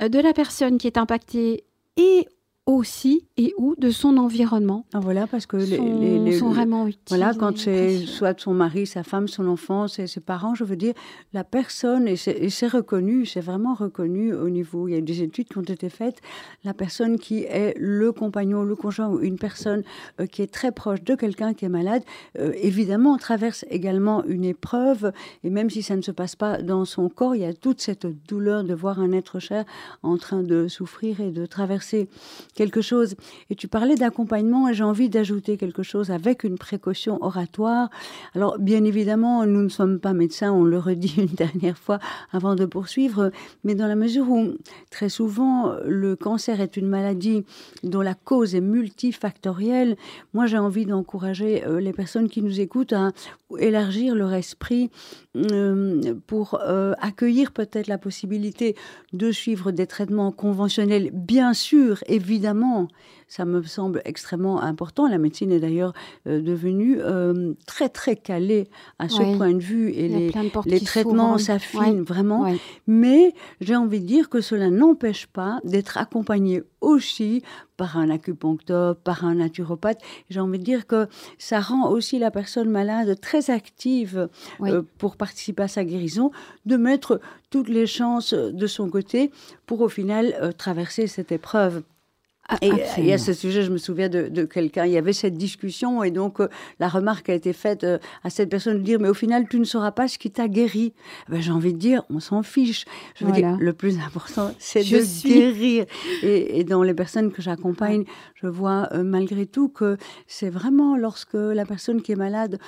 euh, 0.00 0.08
de 0.08 0.18
la 0.18 0.32
personne 0.32 0.78
qui 0.78 0.86
est 0.86 0.96
impactée 0.96 1.64
et 1.96 2.26
aussi 2.66 3.26
et 3.36 3.54
ou 3.58 3.74
de 3.76 3.90
son 3.90 4.16
environnement. 4.18 4.86
Ah, 4.92 5.00
voilà, 5.00 5.26
parce 5.26 5.46
que 5.46 5.56
les, 5.56 5.76
sont, 5.76 6.00
les, 6.00 6.38
sont 6.38 6.50
vraiment 6.50 6.86
utiles. 6.86 7.02
Voilà, 7.08 7.34
quand 7.34 7.58
c'est 7.58 7.98
soit 8.06 8.38
son 8.38 8.54
mari, 8.54 8.86
sa 8.86 9.02
femme, 9.02 9.26
son 9.26 9.48
enfant, 9.48 9.88
ses, 9.88 10.06
ses 10.06 10.20
parents, 10.20 10.54
je 10.54 10.62
veux 10.62 10.76
dire, 10.76 10.94
la 11.32 11.42
personne, 11.42 12.06
et 12.06 12.16
c'est 12.16 12.66
reconnu, 12.68 13.26
c'est 13.26 13.40
vraiment 13.40 13.74
reconnu 13.74 14.32
au 14.32 14.48
niveau, 14.48 14.86
il 14.86 14.94
y 14.94 14.96
a 14.96 15.00
des 15.00 15.22
études 15.22 15.48
qui 15.48 15.58
ont 15.58 15.62
été 15.62 15.88
faites, 15.88 16.20
la 16.62 16.72
personne 16.72 17.18
qui 17.18 17.40
est 17.40 17.74
le 17.78 18.12
compagnon, 18.12 18.62
le 18.62 18.76
conjoint 18.76 19.08
ou 19.08 19.20
une 19.20 19.38
personne 19.38 19.82
euh, 20.20 20.26
qui 20.26 20.42
est 20.42 20.52
très 20.52 20.70
proche 20.70 21.02
de 21.02 21.16
quelqu'un 21.16 21.54
qui 21.54 21.64
est 21.64 21.70
malade, 21.70 22.04
euh, 22.38 22.52
évidemment, 22.56 23.16
traverse 23.16 23.64
également 23.70 24.24
une 24.24 24.44
épreuve, 24.44 25.12
et 25.42 25.50
même 25.50 25.68
si 25.68 25.82
ça 25.82 25.96
ne 25.96 26.02
se 26.02 26.12
passe 26.12 26.36
pas 26.36 26.62
dans 26.62 26.84
son 26.84 27.08
corps, 27.08 27.34
il 27.34 27.42
y 27.42 27.44
a 27.44 27.54
toute 27.54 27.80
cette 27.80 28.06
douleur 28.28 28.62
de 28.62 28.74
voir 28.74 29.00
un 29.00 29.10
être 29.10 29.40
cher 29.40 29.64
en 30.04 30.16
train 30.16 30.44
de 30.44 30.68
souffrir 30.68 31.20
et 31.20 31.32
de 31.32 31.44
traverser 31.44 32.08
quelque 32.54 32.80
chose. 32.80 33.14
Et 33.50 33.54
tu 33.54 33.68
parlais 33.68 33.94
d'accompagnement 33.94 34.68
et 34.68 34.74
j'ai 34.74 34.84
envie 34.84 35.08
d'ajouter 35.08 35.56
quelque 35.56 35.82
chose 35.82 36.10
avec 36.10 36.44
une 36.44 36.58
précaution 36.58 37.22
oratoire. 37.22 37.90
Alors, 38.34 38.58
bien 38.58 38.84
évidemment, 38.84 39.46
nous 39.46 39.62
ne 39.62 39.68
sommes 39.68 39.98
pas 39.98 40.12
médecins, 40.12 40.52
on 40.52 40.64
le 40.64 40.78
redit 40.78 41.14
une 41.18 41.26
dernière 41.26 41.78
fois 41.78 41.98
avant 42.32 42.54
de 42.54 42.64
poursuivre, 42.64 43.30
mais 43.64 43.74
dans 43.74 43.86
la 43.86 43.96
mesure 43.96 44.30
où 44.30 44.54
très 44.90 45.08
souvent 45.08 45.74
le 45.84 46.16
cancer 46.16 46.60
est 46.60 46.76
une 46.76 46.88
maladie 46.88 47.44
dont 47.82 48.00
la 48.00 48.14
cause 48.14 48.54
est 48.54 48.60
multifactorielle, 48.60 49.96
moi 50.34 50.46
j'ai 50.46 50.58
envie 50.58 50.86
d'encourager 50.86 51.64
euh, 51.64 51.80
les 51.80 51.92
personnes 51.92 52.28
qui 52.28 52.42
nous 52.42 52.60
écoutent 52.60 52.92
à 52.92 53.12
élargir 53.58 54.14
leur 54.14 54.32
esprit 54.32 54.90
euh, 55.34 56.14
pour 56.26 56.60
euh, 56.60 56.92
accueillir 57.00 57.52
peut-être 57.52 57.86
la 57.86 57.98
possibilité 57.98 58.76
de 59.12 59.32
suivre 59.32 59.70
des 59.70 59.86
traitements 59.86 60.30
conventionnels, 60.30 61.10
bien 61.12 61.54
sûr, 61.54 62.04
évidemment, 62.06 62.88
ça 63.28 63.46
me 63.46 63.62
semble 63.62 64.02
extrêmement 64.04 64.60
important. 64.60 65.08
La 65.08 65.16
médecine 65.16 65.50
est 65.52 65.60
d'ailleurs 65.60 65.94
euh, 66.26 66.42
devenue 66.42 66.98
euh, 67.00 67.54
très 67.66 67.88
très 67.88 68.14
calée 68.14 68.68
à 68.98 69.08
ce 69.08 69.22
point 69.36 69.54
de 69.54 69.62
vue 69.62 69.90
et 69.92 70.08
les, 70.08 70.32
les 70.66 70.80
traitements 70.80 71.38
s'affinent 71.38 72.02
vraiment. 72.02 72.54
Mais 72.86 73.32
j'ai 73.62 73.74
envie 73.74 74.00
de 74.00 74.06
dire 74.06 74.28
que 74.28 74.42
cela 74.42 74.68
n'empêche 74.68 75.26
pas 75.26 75.60
d'être 75.64 75.96
accompagné 75.96 76.62
aussi 76.82 77.42
par 77.76 77.96
un 77.96 78.10
acupuncteur, 78.10 78.96
par 78.96 79.24
un 79.24 79.36
naturopathe. 79.36 80.00
J'ai 80.28 80.40
envie 80.40 80.58
de 80.58 80.64
dire 80.64 80.86
que 80.86 81.08
ça 81.38 81.60
rend 81.60 81.88
aussi 81.88 82.18
la 82.18 82.30
personne 82.30 82.68
malade 82.68 83.18
très 83.20 83.50
active 83.50 84.28
euh, 84.60 84.82
pour 84.98 85.16
participer 85.16 85.62
à 85.62 85.68
sa 85.68 85.84
guérison, 85.84 86.30
de 86.66 86.76
mettre 86.76 87.20
toutes 87.50 87.68
les 87.68 87.86
chances 87.86 88.34
de 88.34 88.66
son 88.66 88.90
côté 88.90 89.30
pour 89.66 89.80
au 89.80 89.88
final 89.88 90.54
traverser 90.56 91.06
cette 91.06 91.32
épreuve. 91.32 91.82
Ah, 92.48 92.58
et, 92.60 93.12
à 93.12 93.18
ce 93.18 93.32
sujet, 93.32 93.62
je 93.62 93.70
me 93.70 93.78
souviens 93.78 94.08
de, 94.08 94.44
quelqu'un, 94.44 94.84
il 94.84 94.92
y 94.92 94.98
avait 94.98 95.12
cette 95.12 95.36
discussion 95.36 96.02
et 96.02 96.10
donc 96.10 96.40
euh, 96.40 96.48
la 96.80 96.88
remarque 96.88 97.28
a 97.28 97.34
été 97.34 97.52
faite 97.52 97.84
euh, 97.84 97.98
à 98.24 98.30
cette 98.30 98.50
personne 98.50 98.78
de 98.78 98.82
dire 98.82 98.98
mais 98.98 99.08
au 99.08 99.14
final 99.14 99.46
tu 99.48 99.60
ne 99.60 99.64
sauras 99.64 99.92
pas 99.92 100.08
ce 100.08 100.18
qui 100.18 100.30
t'a 100.32 100.48
guéri. 100.48 100.92
Ben, 101.28 101.40
J'ai 101.40 101.52
envie 101.52 101.72
de 101.72 101.78
dire 101.78 102.02
on 102.10 102.18
s'en 102.18 102.42
fiche. 102.42 102.84
Je 103.14 103.24
veux 103.24 103.32
dire 103.32 103.56
le 103.60 103.72
plus 103.72 104.00
important 104.00 104.50
c'est 104.58 104.82
de 104.82 105.26
guérir. 105.26 105.86
Et, 106.22 106.64
dans 106.64 106.82
les 106.82 106.94
personnes 106.94 107.30
que 107.30 107.42
j'accompagne, 107.42 108.04
je 108.34 108.48
vois 108.48 108.88
euh, 108.92 109.04
malgré 109.04 109.46
tout 109.46 109.68
que 109.68 109.96
c'est 110.26 110.50
vraiment 110.50 110.96
lorsque 110.96 111.34
la 111.34 111.64
personne 111.64 112.02
qui 112.02 112.12
est 112.12 112.16
malade 112.16 112.58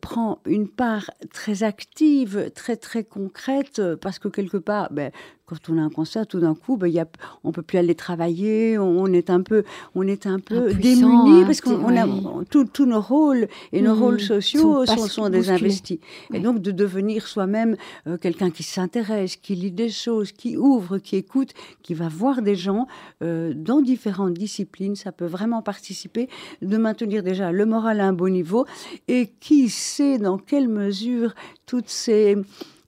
prend 0.00 0.40
une 0.46 0.68
part 0.68 1.10
très 1.32 1.62
active, 1.62 2.50
très 2.54 2.76
très 2.76 3.04
concrète 3.04 3.82
parce 4.00 4.18
que 4.18 4.28
quelque 4.28 4.56
part 4.56 4.90
ben, 4.90 5.10
quand 5.48 5.72
on 5.72 5.78
a 5.78 5.80
un 5.80 5.88
cancer, 5.88 6.26
tout 6.26 6.40
d'un 6.40 6.54
coup, 6.54 6.76
ben, 6.76 6.88
y 6.88 7.00
a, 7.00 7.06
on 7.42 7.52
peut 7.52 7.62
plus 7.62 7.78
aller 7.78 7.94
travailler, 7.94 8.76
on 8.78 9.06
est 9.06 9.30
un 9.30 9.40
peu, 9.40 9.64
on 9.94 10.06
est 10.06 10.26
un 10.26 10.40
peu 10.40 10.74
démunis 10.74 11.44
parce 11.46 11.62
qu'on 11.62 11.96
a 11.96 12.06
tous 12.44 12.86
nos 12.86 13.00
rôles 13.00 13.48
et 13.72 13.80
nos 13.80 13.94
mmh. 13.94 13.98
rôles 13.98 14.20
sociaux 14.20 14.84
sont, 14.84 15.06
sont, 15.06 15.30
désinvestis. 15.30 16.00
Et 16.34 16.40
donc 16.40 16.60
de 16.60 16.70
devenir 16.70 17.26
soi-même 17.26 17.76
euh, 18.06 18.18
quelqu'un 18.18 18.50
qui 18.50 18.62
s'intéresse, 18.62 19.36
qui 19.36 19.54
lit 19.54 19.70
des 19.70 19.88
choses, 19.88 20.32
qui 20.32 20.56
ouvre, 20.58 20.98
qui 20.98 21.16
écoute, 21.16 21.54
qui 21.82 21.94
va 21.94 22.08
voir 22.08 22.42
des 22.42 22.54
gens 22.54 22.86
euh, 23.22 23.54
dans 23.54 23.80
différentes 23.80 24.34
disciplines, 24.34 24.96
ça 24.96 25.12
peut 25.12 25.26
vraiment 25.26 25.62
participer 25.62 26.28
de 26.60 26.76
maintenir 26.76 27.22
déjà 27.22 27.52
le 27.52 27.64
moral 27.64 28.00
à 28.00 28.06
un 28.06 28.12
bon 28.12 28.30
niveau 28.30 28.66
et 29.08 29.30
qui 29.40 29.70
sait 29.70 30.18
dans 30.18 30.36
quelle 30.36 30.68
mesure 30.68 31.34
toutes 31.64 31.88
ces 31.88 32.36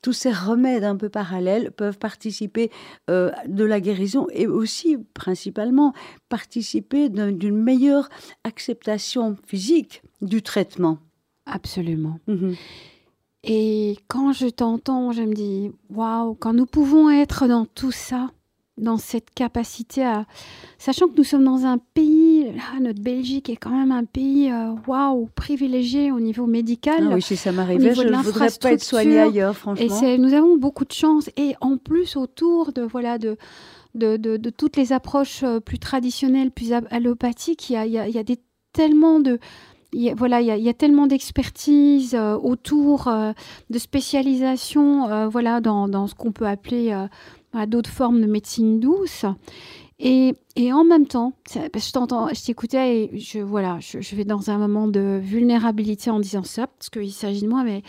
tous 0.02 0.12
ces 0.12 0.32
remèdes 0.32 0.84
un 0.84 0.96
peu 0.96 1.08
parallèles 1.08 1.70
peuvent 1.72 1.98
participer 1.98 2.70
euh, 3.10 3.30
de 3.46 3.64
la 3.64 3.80
guérison 3.80 4.26
et 4.32 4.46
aussi 4.46 4.96
principalement 5.14 5.92
participer 6.28 7.08
d'une 7.08 7.56
meilleure 7.56 8.08
acceptation 8.44 9.36
physique 9.46 10.02
du 10.22 10.42
traitement. 10.42 10.98
Absolument. 11.46 12.18
Mhm. 12.26 12.54
Et 13.42 13.96
quand 14.08 14.32
je 14.32 14.48
t'entends, 14.48 15.12
je 15.12 15.22
me 15.22 15.32
dis, 15.32 15.70
waouh, 15.88 16.34
quand 16.34 16.52
nous 16.52 16.66
pouvons 16.66 17.08
être 17.08 17.46
dans 17.46 17.64
tout 17.64 17.92
ça, 17.92 18.30
dans 18.80 18.96
cette 18.96 19.30
capacité 19.34 20.04
à... 20.04 20.26
Sachant 20.78 21.08
que 21.08 21.16
nous 21.16 21.24
sommes 21.24 21.44
dans 21.44 21.66
un 21.66 21.78
pays, 21.78 22.44
là, 22.44 22.80
notre 22.80 23.00
Belgique 23.00 23.50
est 23.50 23.56
quand 23.56 23.70
même 23.70 23.92
un 23.92 24.04
pays, 24.04 24.50
euh, 24.50 24.74
waouh, 24.86 25.28
privilégié 25.34 26.10
au 26.10 26.20
niveau 26.20 26.46
médical. 26.46 27.08
Ah 27.10 27.14
oui, 27.14 27.22
si 27.22 27.36
ça 27.36 27.52
m'arrivait, 27.52 27.94
je 27.94 28.02
ne 28.02 28.16
voudrais 28.16 28.48
pas 28.60 28.72
être 28.72 28.82
soignée 28.82 29.20
ailleurs, 29.20 29.56
franchement. 29.56 30.02
Et 30.02 30.18
nous 30.18 30.32
avons 30.34 30.56
beaucoup 30.56 30.84
de 30.84 30.92
chance. 30.92 31.30
Et 31.36 31.54
en 31.60 31.76
plus, 31.76 32.16
autour 32.16 32.72
de, 32.72 32.82
voilà, 32.82 33.18
de, 33.18 33.36
de, 33.94 34.16
de, 34.16 34.50
toutes 34.50 34.76
les 34.76 34.92
approches 34.92 35.42
euh, 35.42 35.60
plus 35.60 35.78
traditionnelles, 35.78 36.50
plus 36.50 36.72
allopathiques, 36.72 37.70
il 37.70 37.74
y 37.74 37.76
a, 37.76 37.86
il 37.86 38.14
y 38.14 38.18
a, 38.18 38.22
des, 38.24 38.38
tellement 38.72 39.20
de... 39.20 39.38
Il 39.92 40.14
voilà, 40.14 40.40
il 40.40 40.46
y, 40.46 40.52
a, 40.52 40.56
il 40.56 40.62
y, 40.62 40.68
a, 40.68 40.74
tellement 40.74 41.08
d'expertise 41.08 42.14
euh, 42.14 42.36
autour 42.36 43.12
de 43.70 43.78
spécialisation, 43.78 45.28
voilà, 45.28 45.60
dans, 45.60 45.88
dans, 45.88 46.06
ce 46.06 46.14
qu'on 46.14 46.30
peut 46.30 46.46
appeler 46.46 46.94
à 47.52 47.66
d'autres 47.66 47.90
formes 47.90 48.20
de 48.20 48.26
médecine 48.26 48.80
douce. 48.80 49.24
Et, 49.98 50.34
et 50.56 50.72
en 50.72 50.84
même 50.84 51.06
temps, 51.06 51.34
je 51.52 51.92
t'entends, 51.92 52.28
je 52.28 52.42
t'écoutais 52.42 52.96
et 52.96 53.18
je, 53.18 53.38
voilà, 53.38 53.78
je, 53.80 54.00
je, 54.00 54.16
vais 54.16 54.24
dans 54.24 54.50
un 54.50 54.56
moment 54.56 54.88
de 54.88 55.20
vulnérabilité 55.22 56.10
en 56.10 56.20
disant 56.20 56.42
ça, 56.42 56.68
parce 56.68 56.88
qu'il 56.88 57.12
s'agit 57.12 57.42
de 57.42 57.48
moi, 57.48 57.64
mais 57.64 57.82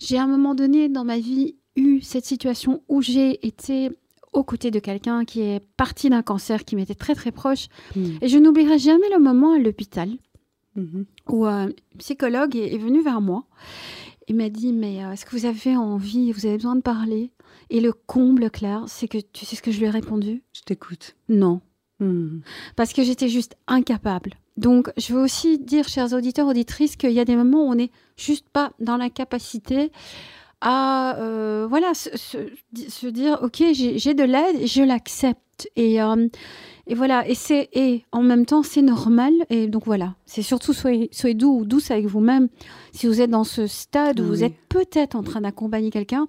j'ai 0.00 0.18
à 0.18 0.24
un 0.24 0.26
moment 0.26 0.56
donné 0.56 0.88
dans 0.88 1.04
ma 1.04 1.18
vie 1.18 1.54
eu 1.76 2.00
cette 2.00 2.24
situation 2.24 2.82
où 2.88 3.02
j'ai 3.02 3.46
été 3.46 3.90
aux 4.32 4.44
côtés 4.44 4.70
de 4.70 4.80
quelqu'un 4.80 5.24
qui 5.24 5.40
est 5.40 5.60
parti 5.76 6.10
d'un 6.10 6.22
cancer 6.22 6.64
qui 6.64 6.76
m'était 6.76 6.94
très 6.94 7.14
très 7.14 7.30
proche. 7.30 7.68
Mm. 7.96 8.18
Et 8.20 8.28
je 8.28 8.38
n'oublierai 8.38 8.78
jamais 8.78 9.08
le 9.10 9.20
moment 9.20 9.54
à 9.54 9.58
l'hôpital 9.58 10.10
mm-hmm. 10.76 11.04
où 11.28 11.46
un 11.46 11.68
psychologue 11.98 12.56
est, 12.56 12.76
venu 12.78 13.02
vers 13.02 13.20
moi 13.20 13.44
et 14.26 14.32
m'a 14.32 14.48
dit 14.48 14.72
Mais 14.72 15.04
euh, 15.04 15.12
est-ce 15.12 15.24
que 15.24 15.36
vous 15.36 15.46
avez 15.46 15.76
envie, 15.76 16.32
vous 16.32 16.46
avez 16.46 16.56
besoin 16.56 16.76
de 16.76 16.82
parler? 16.82 17.30
Et 17.70 17.80
le 17.80 17.92
comble, 17.92 18.50
Claire, 18.50 18.84
c'est 18.86 19.08
que 19.08 19.18
tu 19.18 19.44
sais 19.44 19.56
ce 19.56 19.62
que 19.62 19.70
je 19.70 19.78
lui 19.78 19.86
ai 19.86 19.90
répondu? 19.90 20.42
Je 20.52 20.62
t'écoute. 20.62 21.16
Non. 21.28 21.60
Mm. 22.00 22.40
Parce 22.76 22.92
que 22.92 23.02
j'étais 23.02 23.28
juste 23.28 23.56
incapable. 23.66 24.34
Donc, 24.56 24.90
je 24.96 25.12
veux 25.12 25.20
aussi 25.20 25.58
dire, 25.58 25.88
chers 25.88 26.12
auditeurs, 26.12 26.46
auditrices, 26.46 26.96
qu'il 26.96 27.12
y 27.12 27.20
a 27.20 27.24
des 27.24 27.36
moments 27.36 27.66
où 27.66 27.70
on 27.70 27.74
n'est 27.74 27.90
juste 28.16 28.48
pas 28.48 28.72
dans 28.78 28.96
la 28.96 29.10
capacité 29.10 29.90
à 30.60 31.16
euh, 31.18 31.66
voilà 31.68 31.92
se, 31.94 33.06
dire 33.06 33.38
ok 33.42 33.62
j'ai 33.72 34.14
de 34.14 34.22
l'aide 34.24 34.66
je 34.66 34.82
l'accepte 34.82 35.68
et 35.76 36.00
euh, 36.00 36.26
et 36.86 36.94
voilà 36.94 37.26
et 37.28 37.34
c'est 37.34 37.68
et 37.72 38.04
en 38.12 38.22
même 38.22 38.46
temps 38.46 38.62
c'est 38.62 38.82
normal 38.82 39.32
et 39.50 39.66
donc 39.66 39.84
voilà. 39.86 40.14
C'est 40.26 40.42
surtout 40.42 40.72
soyez, 40.72 41.08
soyez 41.12 41.34
doux 41.34 41.60
ou 41.60 41.64
douce 41.64 41.90
avec 41.90 42.06
vous-même. 42.06 42.48
Si 42.92 43.06
vous 43.06 43.20
êtes 43.20 43.30
dans 43.30 43.44
ce 43.44 43.66
stade 43.66 44.20
où 44.20 44.24
vous 44.24 44.44
êtes 44.44 44.56
peut-être 44.68 45.14
en 45.14 45.22
train 45.22 45.40
d'accompagner 45.40 45.90
quelqu'un 45.90 46.26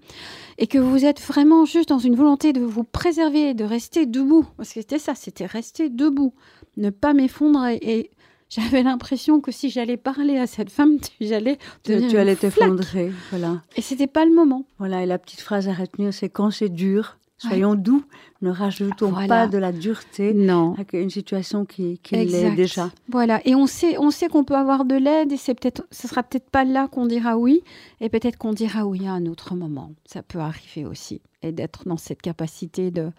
et 0.58 0.68
que 0.68 0.78
vous 0.78 1.06
êtes 1.06 1.22
vraiment 1.22 1.66
juste 1.66 1.90
dans 1.90 2.00
une 2.00 2.16
volonté 2.16 2.54
de 2.54 2.62
vous 2.62 2.84
préserver 2.84 3.54
de 3.54 3.64
rester 3.64 4.06
debout 4.06 4.46
parce 4.58 4.74
que 4.74 4.82
c'était 4.82 5.00
ça 5.00 5.16
c'était 5.16 5.46
rester 5.46 5.90
debout 5.90 6.34
ne 6.78 6.90
pas 6.90 7.14
m'effondrer. 7.14 7.80
Et 7.82 8.12
j'avais 8.50 8.84
l'impression 8.84 9.42
que 9.42 9.52
si 9.52 9.70
j'allais 9.70 9.98
parler 9.98 10.38
à 10.38 10.48
cette 10.48 10.70
femme, 10.70 10.98
j'allais 11.22 11.58
tu, 11.84 12.08
tu 12.08 12.18
allais 12.18 12.36
t'effondrer, 12.36 13.12
voilà. 13.32 13.62
Et 13.76 13.82
c'était 13.82 14.08
pas 14.08 14.26
le 14.26 14.34
moment. 14.34 14.66
Voilà, 14.80 15.04
et 15.04 15.06
la 15.06 15.18
petite 15.18 15.42
phrase 15.42 15.68
à 15.68 15.74
retenir, 15.74 16.14
c'est 16.14 16.30
quand 16.30 16.52
c'est 16.52 16.70
dur, 16.70 17.18
soyons 17.38 17.75
doux, 17.75 18.04
ne 18.42 18.50
rajoutons 18.50 19.12
pas 19.27 19.48
de 19.48 19.58
la 19.58 19.72
dureté 19.72 20.34
non. 20.34 20.75
à 20.75 20.98
une 20.98 21.10
situation 21.10 21.65
qui, 21.65 22.00
qui 22.00 22.15
l'est 22.15 22.56
déjà. 22.56 22.92
Voilà, 23.10 23.42
et 23.46 23.56
on 23.56 23.68
sait, 23.68 23.98
on 23.98 24.12
sait 24.12 24.27
qu'on 24.27 24.44
peut 24.44 24.56
avoir 24.56 24.86
de 24.86 24.96
l'aide, 24.96 25.32
et 25.32 25.38
c'est 25.38 25.54
peut-être, 25.54 25.86
ce 25.92 26.08
sera 26.08 26.24
peut-être 26.24 26.50
pas 26.50 26.63
là 26.63 26.88
qu'on 26.88 27.06
dira 27.06 27.38
oui, 27.38 27.62
et 28.01 28.10
peut-être 28.10 28.38
qu'on 28.38 28.54
dira 28.54 28.86
oui 28.86 29.08
à 29.08 29.12
un 29.12 29.25
autre 29.25 29.56
moment. 29.56 29.92
Ça 30.06 30.24
peut 30.24 30.39
arriver 30.39 30.86
aussi, 30.86 31.22
et 31.42 31.51
d'être 31.51 31.88
dans 31.88 31.98
cette 31.98 32.22
capacité 32.22 32.92
de, 32.92 33.12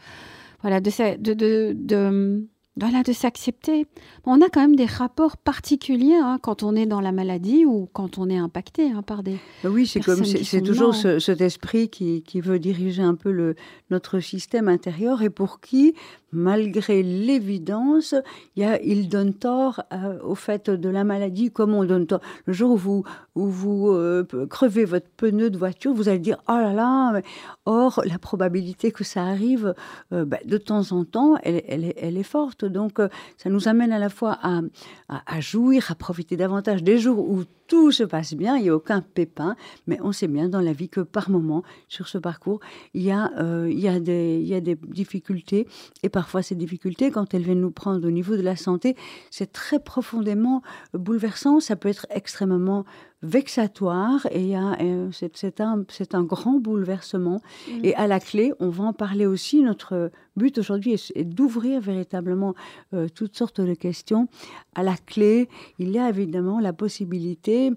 voilà, 0.62 0.80
de, 0.80 1.16
de, 1.18 1.34
de, 1.34 1.76
de 1.76 2.46
voilà, 2.78 3.02
de 3.02 3.12
s'accepter. 3.12 3.86
On 4.24 4.42
a 4.42 4.48
quand 4.50 4.60
même 4.60 4.76
des 4.76 4.86
rapports 4.86 5.36
particuliers 5.38 6.14
hein, 6.14 6.38
quand 6.42 6.62
on 6.62 6.76
est 6.76 6.84
dans 6.84 7.00
la 7.00 7.10
maladie 7.10 7.64
ou 7.64 7.88
quand 7.92 8.18
on 8.18 8.28
est 8.28 8.36
impacté 8.36 8.90
hein, 8.90 9.02
par 9.02 9.22
des. 9.22 9.38
Bah 9.64 9.70
oui, 9.70 9.86
c'est 9.86 10.00
comme 10.00 10.24
c'est 10.24 10.60
toujours 10.60 10.94
cet 10.94 11.40
esprit 11.40 11.88
qui, 11.88 12.22
qui, 12.22 12.40
veut 12.40 12.58
diriger 12.58 13.02
un 13.02 13.14
peu 13.14 13.30
le, 13.30 13.56
notre 13.90 14.20
système 14.20 14.68
intérieur 14.68 15.22
et 15.22 15.30
pour 15.30 15.60
qui 15.60 15.94
malgré 16.32 17.02
l'évidence, 17.02 18.14
il 18.56 19.08
donne 19.08 19.34
tort 19.34 19.82
euh, 19.92 20.18
au 20.22 20.34
fait 20.34 20.70
de 20.70 20.88
la 20.88 21.04
maladie, 21.04 21.50
comme 21.50 21.74
on 21.74 21.84
donne 21.84 22.06
tort. 22.06 22.20
Le 22.46 22.52
jour 22.52 22.72
où 22.72 23.04
vous, 23.46 23.88
euh, 23.90 24.26
crevez 24.50 24.84
votre 24.84 25.08
pneu 25.16 25.50
de 25.50 25.58
voiture, 25.58 25.92
vous 25.94 26.08
allez 26.08 26.18
dire, 26.18 26.38
oh 26.48 26.52
là 26.52 26.72
là, 26.72 27.20
or, 27.64 28.02
la 28.04 28.18
probabilité 28.18 28.90
que 28.90 29.04
ça 29.04 29.22
arrive 29.22 29.74
euh, 30.12 30.24
bah, 30.24 30.38
de 30.44 30.58
temps 30.58 30.92
en 30.92 31.04
temps, 31.04 31.36
elle, 31.42 31.62
elle, 31.96 32.16
est 32.16 32.22
forte. 32.22 32.64
Donc, 32.64 32.98
ça 33.36 33.50
nous 33.50 33.68
amène 33.68 33.92
à 33.92 33.98
la 33.98 34.08
fois 34.08 34.38
à, 34.42 34.60
à, 35.08 35.40
jouir, 35.40 35.90
à 35.90 35.94
profiter 35.94 36.36
davantage 36.36 36.82
des 36.82 36.98
jours 36.98 37.18
où 37.18 37.44
tout 37.66 37.92
se 37.92 38.04
passe 38.04 38.34
bien, 38.34 38.56
il 38.56 38.64
n'y 38.64 38.68
a 38.68 38.74
aucun 38.74 39.00
pépin, 39.00 39.56
mais 39.86 39.98
on 40.02 40.12
sait 40.12 40.28
bien 40.28 40.48
dans 40.48 40.60
la 40.60 40.72
vie 40.72 40.88
que 40.88 41.00
par 41.00 41.30
moment, 41.30 41.62
sur 41.88 42.08
ce 42.08 42.18
parcours, 42.18 42.60
il 42.94 43.02
y 43.02 43.10
a, 43.10 43.30
il 43.68 43.78
y 43.78 43.88
a, 43.88 44.00
des, 44.00 44.38
il 44.40 44.46
y 44.46 44.54
a 44.54 44.60
des 44.60 44.76
difficultés 44.76 45.66
et 46.02 46.08
parfois 46.08 46.42
ces 46.42 46.54
difficultés, 46.54 47.10
quand 47.10 47.34
elles 47.34 47.42
viennent 47.42 47.60
nous 47.60 47.70
prendre 47.70 48.06
au 48.06 48.10
niveau 48.10 48.36
de 48.36 48.42
la 48.42 48.56
santé, 48.56 48.96
c'est 49.30 49.52
très 49.52 49.78
profondément 49.78 50.62
bouleversant. 50.94 51.60
Ça 51.60 51.76
peut 51.76 51.88
être 51.88 52.06
extrêmement 52.10 52.84
vexatoire 53.22 54.26
et, 54.30 54.54
c'est, 55.12 55.60
un, 55.60 55.84
c'est 55.88 56.14
un 56.14 56.22
grand 56.22 56.60
bouleversement. 56.60 57.40
Mmh. 57.68 57.84
Et 57.84 57.94
à 57.94 58.06
la 58.06 58.20
clé, 58.20 58.52
on 58.60 58.68
va 58.68 58.84
en 58.84 58.92
parler 58.92 59.26
aussi. 59.26 59.62
Notre 59.62 60.10
but 60.36 60.58
aujourd'hui 60.58 60.92
est, 60.92 61.24
d'ouvrir 61.24 61.80
véritablement 61.80 62.54
euh, 62.94 63.08
toutes 63.08 63.36
sortes 63.36 63.60
de 63.60 63.74
questions. 63.74 64.28
À 64.74 64.82
la 64.82 64.96
clé, 64.96 65.48
il 65.78 65.90
y 65.90 65.98
a 65.98 66.08
évidemment 66.08 66.60
la 66.60 66.72
possibilité 66.72 67.72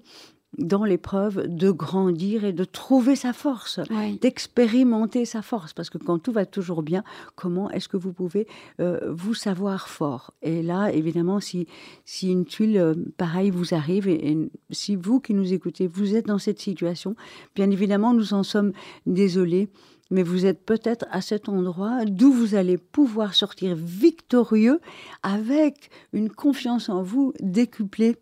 dans 0.57 0.83
l'épreuve 0.83 1.47
de 1.47 1.69
grandir 1.71 2.43
et 2.43 2.53
de 2.53 2.63
trouver 2.63 3.15
sa 3.15 3.33
force, 3.33 3.79
d'expérimenter 4.21 5.25
sa 5.25 5.41
force. 5.41 5.73
Parce 5.73 5.89
que 5.89 5.97
quand 5.97 6.19
tout 6.19 6.31
va 6.31 6.45
toujours 6.45 6.81
bien, 6.81 7.03
comment 7.35 7.69
est-ce 7.69 7.87
que 7.87 7.97
vous 7.97 8.13
pouvez 8.13 8.47
euh, 8.79 8.99
vous 9.09 9.33
savoir 9.33 9.87
fort? 9.87 10.33
Et 10.41 10.63
là, 10.63 10.91
évidemment, 10.91 11.39
si, 11.39 11.67
si 12.05 12.31
une 12.31 12.45
tuile 12.45 12.77
euh, 12.77 12.95
pareille 13.17 13.51
vous 13.51 13.73
arrive, 13.73 14.07
et, 14.07 14.37
si 14.71 14.95
vous 14.95 15.19
qui 15.19 15.33
nous 15.33 15.53
écoutez, 15.53 15.87
vous 15.87 16.15
êtes 16.15 16.25
dans 16.25 16.39
cette 16.39 16.59
situation, 16.59 17.15
bien 17.55 17.69
évidemment, 17.69 18.13
nous 18.13 18.33
en 18.33 18.43
sommes 18.43 18.73
désolés 19.05 19.69
mais 20.09 20.23
vous 20.23 20.45
êtes 20.45 20.65
peut-être 20.65 21.05
à 21.11 21.21
cet 21.21 21.49
endroit 21.49 22.05
d'où 22.05 22.31
vous 22.31 22.55
allez 22.55 22.77
pouvoir 22.77 23.35
sortir 23.35 23.75
victorieux 23.75 24.79
avec 25.23 25.89
une 26.13 26.29
confiance 26.29 26.89
en 26.89 27.03
vous 27.03 27.33
décuplée 27.39 28.15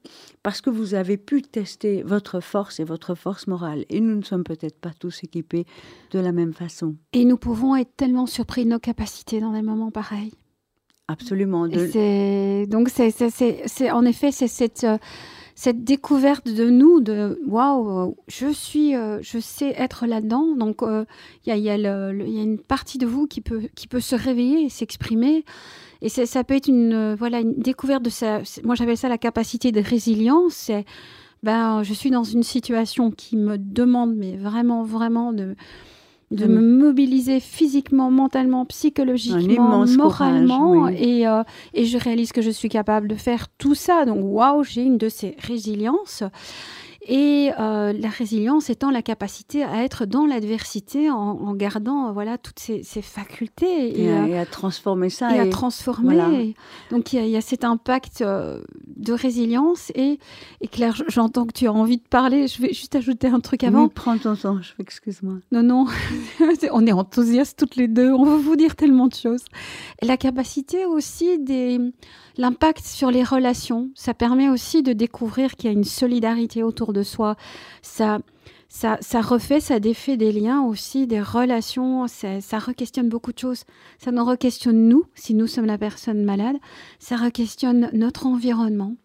parce 0.43 0.61
que 0.61 0.69
vous 0.69 0.93
avez 0.93 1.17
pu 1.17 1.41
tester 1.41 2.03
votre 2.03 2.39
force 2.39 2.79
et 2.79 2.83
votre 2.83 3.15
force 3.15 3.47
morale. 3.47 3.85
Et 3.89 3.99
nous 3.99 4.15
ne 4.15 4.23
sommes 4.23 4.43
peut-être 4.43 4.79
pas 4.79 4.91
tous 4.99 5.23
équipés 5.23 5.65
de 6.11 6.19
la 6.19 6.31
même 6.31 6.53
façon. 6.53 6.95
Et 7.13 7.25
nous 7.25 7.37
pouvons 7.37 7.75
être 7.75 7.95
tellement 7.95 8.25
surpris 8.25 8.65
de 8.65 8.71
nos 8.71 8.79
capacités 8.79 9.39
dans 9.39 9.53
des 9.53 9.61
moments 9.61 9.91
pareils. 9.91 10.33
Absolument. 11.09 11.67
Donc, 11.67 12.89
c'est 12.89 13.91
en 13.91 14.05
effet, 14.05 14.31
c'est 14.31 14.47
cette 14.47 14.83
euh, 14.83 14.97
cette 15.57 15.83
découverte 15.83 16.47
de 16.47 16.69
nous, 16.69 17.01
de 17.01 17.41
waouh, 17.47 18.15
je 18.27 18.53
suis, 18.53 18.95
euh, 18.95 19.17
je 19.23 19.39
sais 19.39 19.73
être 19.75 20.05
là-dedans. 20.05 20.55
Donc 20.55 20.77
il 20.83 20.87
euh, 20.87 21.03
y, 21.47 21.51
a, 21.51 21.57
y, 21.57 21.87
a 21.87 22.11
une 22.11 22.59
partie 22.59 22.99
de 22.99 23.07
vous 23.07 23.25
qui 23.25 23.41
peut, 23.41 23.63
qui 23.73 23.87
peut 23.87 23.99
se 23.99 24.15
réveiller 24.15 24.65
et 24.65 24.69
s'exprimer. 24.69 25.45
Et 26.03 26.09
ça 26.09 26.43
peut 26.43 26.53
être 26.53 26.67
une, 26.67 26.93
euh, 26.93 27.15
voilà, 27.15 27.39
une 27.39 27.55
découverte 27.55 28.03
de 28.03 28.11
ça. 28.11 28.41
Moi, 28.63 28.75
j'appelle 28.75 28.97
ça 28.97 29.09
la 29.09 29.17
capacité 29.17 29.71
de 29.71 29.81
résilience. 29.81 30.53
C'est, 30.53 30.85
ben, 31.41 31.81
je 31.81 31.91
suis 31.91 32.11
dans 32.11 32.23
une 32.23 32.43
situation 32.43 33.09
qui 33.09 33.35
me 33.35 33.57
demande, 33.57 34.15
mais 34.15 34.37
vraiment, 34.37 34.83
vraiment 34.83 35.33
de 35.33 35.55
de 36.31 36.45
me 36.45 36.61
mobiliser 36.61 37.39
physiquement, 37.39 38.11
mentalement, 38.11 38.65
psychologiquement, 38.65 39.85
moralement, 39.85 40.87
et, 40.89 41.25
euh, 41.25 41.43
et 41.73 41.85
je 41.85 41.97
réalise 41.97 42.33
que 42.33 42.41
je 42.41 42.49
suis 42.49 42.69
capable 42.69 43.07
de 43.07 43.15
faire 43.15 43.47
tout 43.57 43.75
ça. 43.75 44.05
Donc, 44.05 44.19
waouh, 44.21 44.63
j'ai 44.63 44.83
une 44.83 44.97
de 44.97 45.09
ces 45.09 45.35
résiliences. 45.39 46.23
Et 47.09 47.51
euh, 47.57 47.93
la 47.93 48.09
résilience 48.09 48.69
étant 48.69 48.91
la 48.91 49.01
capacité 49.01 49.63
à 49.63 49.83
être 49.83 50.05
dans 50.05 50.25
l'adversité 50.25 51.09
en, 51.09 51.53
gardant 51.53 52.11
voilà 52.11 52.37
toutes 52.37 52.59
ces, 52.59 52.83
facultés 53.01 54.01
et, 54.01 54.37
à 54.37 54.45
transformer 54.45 55.09
ça 55.09 55.33
et, 55.33 55.39
à 55.39 55.47
transformer. 55.47 56.53
Donc 56.91 57.13
il 57.13 57.25
y, 57.25 57.37
a 57.37 57.41
cet 57.41 57.63
impact 57.63 58.21
euh, 58.21 58.61
de 58.97 59.13
résilience 59.13 59.91
et, 59.95 60.19
Claire, 60.69 61.01
j'entends 61.07 61.45
que 61.45 61.53
tu 61.53 61.67
as 61.67 61.73
envie 61.73 61.97
de 61.97 62.07
parler. 62.09 62.47
Je 62.47 62.61
vais 62.61 62.73
juste 62.73 62.95
ajouter 62.95 63.27
un 63.27 63.39
truc 63.39 63.63
avant. 63.63 63.83
Oui, 63.83 63.91
prends 63.95 64.17
ton 64.17 64.35
temps. 64.35 64.59
Excuse-moi. 64.77 65.35
Non 65.53 65.63
non, 65.63 65.85
on 66.71 66.85
est 66.85 66.91
enthousiastes 66.91 67.57
toutes 67.57 67.77
les 67.77 67.87
deux. 67.87 68.11
On 68.11 68.25
veut 68.25 68.37
vous 68.37 68.57
dire 68.57 68.75
tellement 68.75 69.07
de 69.07 69.15
choses. 69.15 69.45
La 70.01 70.17
capacité 70.17 70.85
aussi 70.85 71.39
des 71.39 71.79
L'impact 72.39 72.85
sur 72.85 73.09
les 73.09 73.23
relations, 73.23 73.89
ça 73.95 74.13
permet 74.13 74.47
aussi 74.47 74.83
de 74.83 74.93
découvrir 74.93 75.55
qu'il 75.55 75.71
y 75.71 75.73
a 75.73 75.75
une 75.75 75.83
solidarité 75.83 76.61
autour 76.61 76.93
de 76.93 76.96
soi. 77.03 77.35
Ça, 77.81 78.19
ça, 78.69 78.97
ça 79.01 79.21
refait, 79.21 79.59
ça 79.59 79.79
défait 79.79 80.17
des 80.17 80.31
liens 80.31 80.61
aussi, 80.61 81.07
des 81.07 81.21
relations, 81.21 82.07
ça, 82.07 82.41
ça 82.41 82.59
re-questionne 82.59 83.09
beaucoup 83.09 83.31
de 83.31 83.39
choses. 83.39 83.63
Ça 83.97 84.11
nous 84.11 84.23
re-questionne 84.23 84.87
nous, 84.87 85.05
si 85.15 85.33
nous 85.33 85.47
sommes 85.47 85.65
la 85.65 85.77
personne 85.77 86.23
malade, 86.23 86.57
ça 86.99 87.15
re-questionne 87.15 87.89
notre 87.93 88.25
environnement, 88.25 88.95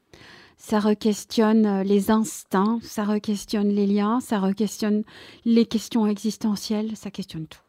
ça 0.56 0.78
re-questionne 0.78 1.66
euh, 1.66 1.82
les 1.82 2.10
instincts, 2.10 2.78
ça 2.82 3.04
re-questionne 3.04 3.68
les 3.68 3.86
liens, 3.86 4.20
ça 4.20 4.38
re-questionne 4.40 5.04
les 5.44 5.66
questions 5.66 6.06
existentielles, 6.06 6.96
ça 6.96 7.10
questionne 7.10 7.46
tout. 7.46 7.60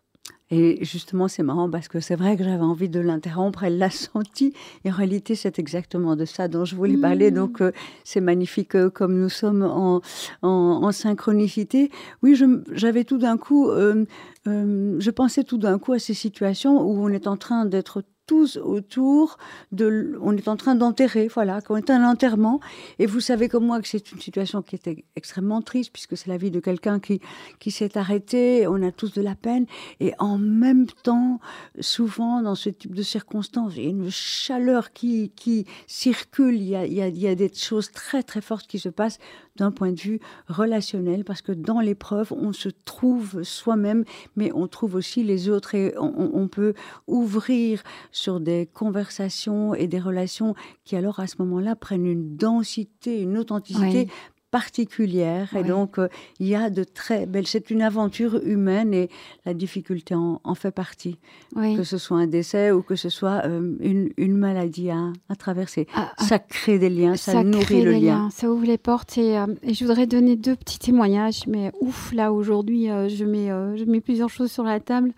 Et 0.55 0.85
justement, 0.85 1.27
c'est 1.27 1.41
marrant 1.41 1.67
parce 1.67 1.87
que 1.87 1.99
c'est 1.99 2.15
vrai 2.15 2.37
que 2.37 2.43
j'avais 2.43 2.61
envie 2.61 2.87
de 2.87 2.99
l'interrompre. 2.99 3.63
Elle 3.63 3.79
l'a 3.79 3.89
senti. 3.89 4.53
Et 4.85 4.91
en 4.91 4.93
réalité, 4.93 5.33
c'est 5.33 5.57
exactement 5.57 6.15
de 6.15 6.25
ça 6.25 6.47
dont 6.47 6.63
je 6.63 6.75
voulais 6.75 6.97
parler. 6.97 7.31
Mmh. 7.31 7.35
Donc, 7.35 7.61
euh, 7.61 7.71
c'est 8.03 8.21
magnifique 8.21 8.75
euh, 8.75 8.91
comme 8.91 9.19
nous 9.19 9.29
sommes 9.29 9.63
en, 9.63 10.01
en, 10.43 10.91
synchronicité. 10.91 11.89
Oui, 12.21 12.39
j'avais 12.71 13.03
tout 13.03 13.17
d'un 13.17 13.37
coup, 13.37 13.71
euh, 13.71 14.05
je 14.45 15.09
pensais 15.09 15.43
tout 15.43 15.57
d'un 15.57 15.79
coup 15.79 15.93
à 15.93 15.99
ces 15.99 16.13
situations 16.13 16.79
où 16.81 17.03
on 17.03 17.09
est 17.09 17.25
en 17.25 17.35
train 17.35 17.65
d'être 17.65 18.03
tous 18.25 18.57
autour 18.57 19.37
de, 19.71 20.17
on 20.21 20.35
est 20.37 20.47
en 20.47 20.55
train 20.55 20.75
d'enterrer, 20.75 21.27
voilà, 21.27 21.61
qu'on 21.61 21.75
est 21.77 21.89
un 21.89 22.03
enterrement. 22.07 22.59
Et 22.99 23.05
vous 23.05 23.19
savez 23.19 23.49
comme 23.49 23.65
moi 23.65 23.81
que 23.81 23.87
c'est 23.87 24.11
une 24.11 24.19
situation 24.19 24.61
qui 24.61 24.75
était 24.75 25.05
extrêmement 25.15 25.61
triste 25.61 25.91
puisque 25.91 26.17
c'est 26.17 26.27
la 26.27 26.37
vie 26.37 26.51
de 26.51 26.59
quelqu'un 26.59 26.99
qui, 26.99 27.21
qui 27.59 27.71
s'est 27.71 27.97
arrêté. 27.97 28.67
On 28.67 28.81
a 28.81 28.91
tous 28.91 29.13
de 29.13 29.21
la 29.21 29.35
peine. 29.35 29.65
Et 29.99 30.13
en 30.19 30.37
même 30.37 30.87
temps, 31.03 31.39
souvent 31.79 32.41
dans 32.41 32.55
ce 32.55 32.69
type 32.69 32.95
de 32.95 33.03
circonstances, 33.03 33.73
il 33.75 33.83
y 33.83 33.87
a 33.87 33.89
une 33.89 34.09
chaleur 34.09 34.93
qui, 34.93 35.31
qui 35.35 35.65
circule. 35.87 36.55
Il 36.55 36.69
y 36.69 36.75
a, 36.75 36.85
il 36.85 36.93
y 36.93 37.01
a, 37.01 37.07
il 37.07 37.19
y 37.19 37.27
a 37.27 37.35
des 37.35 37.53
choses 37.53 37.91
très, 37.91 38.23
très 38.23 38.41
fortes 38.41 38.67
qui 38.67 38.79
se 38.79 38.89
passent 38.89 39.19
d'un 39.55 39.71
point 39.71 39.91
de 39.91 39.99
vue 39.99 40.19
relationnel, 40.47 41.23
parce 41.23 41.41
que 41.41 41.51
dans 41.51 41.79
l'épreuve, 41.79 42.33
on 42.33 42.53
se 42.53 42.69
trouve 42.69 43.43
soi-même, 43.43 44.03
mais 44.35 44.51
on 44.53 44.67
trouve 44.67 44.95
aussi 44.95 45.23
les 45.23 45.49
autres 45.49 45.75
et 45.75 45.93
on, 45.97 46.47
peut 46.47 46.73
ouvrir 47.07 47.83
sur 48.13 48.39
des 48.39 48.69
conversations 48.73 49.75
et 49.75 49.87
des 49.87 49.99
relations 49.99 50.55
qui 50.85 50.95
alors 50.95 51.19
à 51.19 51.27
ce 51.27 51.35
moment-là 51.39 51.75
prennent 51.75 52.05
une 52.05 52.37
densité, 52.37 53.19
une 53.19 53.37
authenticité 53.37 54.07
particulière. 54.53 55.55
Et 55.55 55.63
donc, 55.63 55.97
euh, 55.97 56.07
il 56.39 56.47
y 56.47 56.53
a 56.53 56.69
de 56.69 56.83
très 56.83 57.25
belles. 57.25 57.47
C'est 57.47 57.71
une 57.71 57.81
aventure 57.81 58.39
humaine 58.45 58.93
et 58.93 59.09
la 59.47 59.55
difficulté 59.55 60.13
en, 60.13 60.55
fait 60.55 60.69
partie. 60.69 61.17
Que 61.55 61.83
ce 61.83 61.97
soit 61.97 62.17
un 62.17 62.27
décès 62.27 62.69
ou 62.69 62.83
que 62.83 62.95
ce 62.95 63.09
soit 63.09 63.41
euh, 63.45 63.75
une, 63.79 64.11
une, 64.15 64.37
maladie 64.37 64.91
à, 64.91 65.11
à 65.27 65.35
traverser. 65.35 65.87
Ah, 65.95 66.11
ah. 66.15 66.23
ça 66.23 66.37
crée 66.37 66.77
des 66.77 66.91
liens, 66.91 67.15
ça, 67.15 67.43
nourrit 67.43 67.81
le 67.81 67.93
lien. 67.93 68.29
ça 68.29 68.47
ouvre 68.47 68.67
les 68.67 68.77
portes. 68.77 69.17
Et, 69.17 69.39
euh, 69.39 69.47
et, 69.63 69.73
je 69.73 69.83
voudrais 69.85 70.05
donner 70.05 70.35
deux 70.35 70.55
petits 70.55 70.77
témoignages. 70.77 71.47
Mais 71.47 71.71
ouf, 71.81 72.13
là, 72.13 72.31
aujourd'hui, 72.31 72.89
je, 72.89 73.25
mets, 73.25 73.47
je 73.47 73.85
mets 73.85 74.01
plusieurs 74.01 74.29
choses 74.29 74.51
sur 74.51 74.63
la 74.63 74.79
table. 74.79 75.13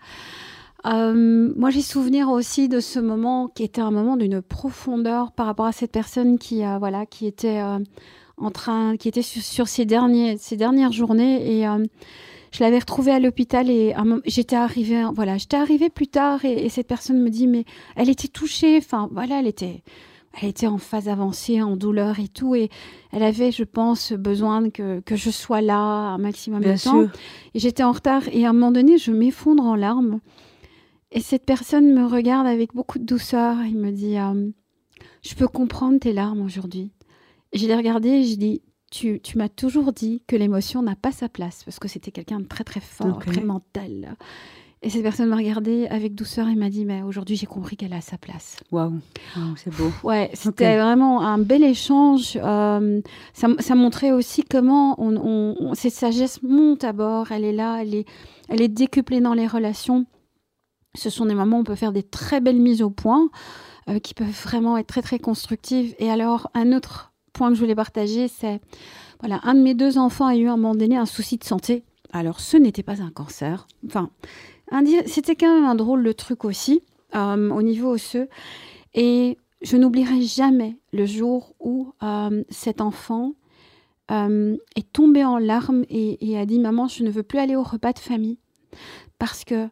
Moi, 0.94 1.70
j'ai 1.70 1.82
souvenir 1.82 2.30
aussi 2.30 2.68
de 2.68 2.80
ce 2.80 2.98
moment 2.98 3.48
qui 3.48 3.64
était 3.64 3.80
un 3.80 3.90
moment 3.90 4.16
d'une 4.16 4.42
profondeur 4.42 5.32
par 5.32 5.46
rapport 5.46 5.66
à 5.66 5.72
cette 5.72 5.92
personne 5.92 6.38
qui, 6.38 6.62
voilà, 6.78 7.06
qui 7.06 7.26
était 7.26 7.60
en 8.38 8.50
train, 8.50 8.96
qui 8.96 9.08
était 9.08 9.22
sur, 9.22 9.68
ces, 9.68 9.84
derniers, 9.84 10.36
ces 10.38 10.56
dernières 10.56 10.92
journées. 10.92 11.58
Et 11.58 11.66
euh, 11.66 11.84
je 12.52 12.62
l'avais 12.62 12.78
retrouvée 12.78 13.12
à 13.12 13.18
l'hôpital 13.18 13.70
et 13.70 13.94
j'étais 14.26 14.56
arrivée, 14.56 15.04
voilà, 15.14 15.38
j'étais 15.38 15.56
arrivée 15.56 15.90
plus 15.90 16.08
tard 16.08 16.44
et, 16.44 16.68
cette 16.68 16.86
personne 16.86 17.20
me 17.20 17.30
dit, 17.30 17.46
mais 17.46 17.64
elle 17.96 18.08
était 18.08 18.28
touchée. 18.28 18.78
Enfin, 18.78 19.08
voilà, 19.12 19.40
elle 19.40 19.46
était, 19.46 19.82
elle 20.40 20.48
était 20.48 20.66
en 20.66 20.78
phase 20.78 21.08
avancée, 21.08 21.62
en 21.62 21.76
douleur 21.76 22.20
et 22.20 22.28
tout. 22.28 22.54
Et 22.54 22.70
elle 23.12 23.22
avait, 23.22 23.52
je 23.52 23.64
pense, 23.64 24.12
besoin 24.12 24.70
que, 24.70 25.00
que 25.00 25.16
je 25.16 25.30
sois 25.30 25.60
là 25.60 25.78
un 25.78 26.18
maximum 26.18 26.62
de 26.62 26.82
temps. 26.82 27.08
Et 27.54 27.58
j'étais 27.58 27.82
en 27.82 27.92
retard. 27.92 28.22
Et 28.32 28.44
à 28.44 28.50
un 28.50 28.52
moment 28.52 28.72
donné, 28.72 28.98
je 28.98 29.10
m'effondre 29.10 29.64
en 29.64 29.76
larmes. 29.76 30.20
Et 31.16 31.20
cette 31.20 31.46
personne 31.46 31.94
me 31.94 32.04
regarde 32.04 32.46
avec 32.46 32.74
beaucoup 32.74 32.98
de 32.98 33.04
douceur. 33.04 33.56
Il 33.64 33.78
me 33.78 33.90
dit, 33.90 34.18
euh, 34.18 34.50
je 35.22 35.34
peux 35.34 35.48
comprendre 35.48 35.98
tes 35.98 36.12
larmes 36.12 36.42
aujourd'hui. 36.42 36.92
Je 37.54 37.66
l'ai 37.66 37.74
regardé 37.74 38.10
et 38.10 38.24
je 38.24 38.36
dis 38.36 38.60
tu, 38.90 39.20
tu 39.22 39.38
m'as 39.38 39.48
toujours 39.48 39.94
dit 39.94 40.22
que 40.26 40.36
l'émotion 40.36 40.82
n'a 40.82 40.94
pas 40.94 41.12
sa 41.12 41.30
place, 41.30 41.64
parce 41.64 41.78
que 41.78 41.88
c'était 41.88 42.10
quelqu'un 42.10 42.40
de 42.40 42.44
très 42.44 42.64
très 42.64 42.80
fort, 42.80 43.18
très 43.20 43.40
mental. 43.40 44.14
Et 44.82 44.90
cette 44.90 45.02
personne 45.02 45.30
m'a 45.30 45.36
regardé 45.36 45.86
avec 45.86 46.14
douceur 46.14 46.48
et 46.48 46.54
m'a 46.54 46.68
dit 46.68 46.84
Mais 46.84 47.02
aujourd'hui, 47.02 47.34
j'ai 47.34 47.46
compris 47.46 47.78
qu'elle 47.78 47.94
a 47.94 48.02
sa 48.02 48.18
place. 48.18 48.62
Waouh, 48.70 49.00
c'est 49.56 49.74
beau. 49.74 49.90
Ouais, 50.04 50.30
c'était 50.34 50.78
vraiment 50.78 51.22
un 51.22 51.38
bel 51.38 51.64
échange. 51.64 52.36
Euh, 52.36 53.00
ça, 53.32 53.48
ça, 53.58 53.74
montrait 53.74 54.12
aussi 54.12 54.44
comment 54.44 55.00
on, 55.00 55.16
on, 55.16 55.72
cette 55.72 55.94
sagesse 55.94 56.42
monte 56.42 56.84
à 56.84 56.92
bord. 56.92 57.32
Elle 57.32 57.44
est 57.44 57.54
là, 57.54 57.78
elle 57.80 57.94
est, 57.94 58.06
elle 58.50 58.60
est 58.60 58.68
décuplée 58.68 59.20
dans 59.20 59.32
les 59.32 59.46
relations. 59.46 60.04
Ce 60.96 61.10
sont 61.10 61.26
des 61.26 61.34
moments 61.34 61.58
où 61.58 61.60
on 61.60 61.64
peut 61.64 61.76
faire 61.76 61.92
des 61.92 62.02
très 62.02 62.40
belles 62.40 62.60
mises 62.60 62.82
au 62.82 62.90
point 62.90 63.30
euh, 63.88 64.00
qui 64.00 64.14
peuvent 64.14 64.28
vraiment 64.42 64.76
être 64.78 64.88
très 64.88 65.02
très 65.02 65.20
constructives. 65.20 65.94
Et 66.00 66.10
alors, 66.10 66.50
un 66.54 66.72
autre 66.72 67.12
point 67.32 67.50
que 67.50 67.54
je 67.54 67.60
voulais 67.60 67.76
partager, 67.76 68.26
c'est 68.26 68.60
voilà, 69.20 69.40
un 69.44 69.54
de 69.54 69.60
mes 69.60 69.74
deux 69.74 69.96
enfants 69.96 70.26
a 70.26 70.34
eu 70.34 70.48
à 70.48 70.54
un 70.54 70.56
moment 70.56 70.74
donné 70.74 70.96
un 70.96 71.06
souci 71.06 71.36
de 71.38 71.44
santé. 71.44 71.84
Alors, 72.12 72.40
ce 72.40 72.56
n'était 72.56 72.82
pas 72.82 73.00
un 73.00 73.10
cancer. 73.10 73.68
Enfin, 73.86 74.10
c'était 75.06 75.36
quand 75.36 75.54
même 75.54 75.64
un 75.64 75.76
drôle 75.76 76.02
de 76.02 76.10
truc 76.10 76.44
aussi, 76.44 76.82
euh, 77.14 77.50
au 77.50 77.62
niveau 77.62 77.90
osseux. 77.90 78.28
Et 78.94 79.38
je 79.62 79.76
n'oublierai 79.76 80.20
jamais 80.22 80.76
le 80.92 81.06
jour 81.06 81.54
où 81.60 81.92
euh, 82.02 82.42
cet 82.48 82.80
enfant 82.80 83.34
est 84.08 84.92
tombé 84.92 85.24
en 85.24 85.38
larmes 85.38 85.84
et, 85.90 86.38
a 86.38 86.46
dit 86.46 86.60
Maman, 86.60 86.86
je 86.86 87.02
ne 87.02 87.10
veux 87.10 87.24
plus 87.24 87.38
aller 87.38 87.56
au 87.56 87.64
repas 87.64 87.92
de 87.92 87.98
famille. 87.98 88.38
Parce 89.18 89.44
que 89.44 89.68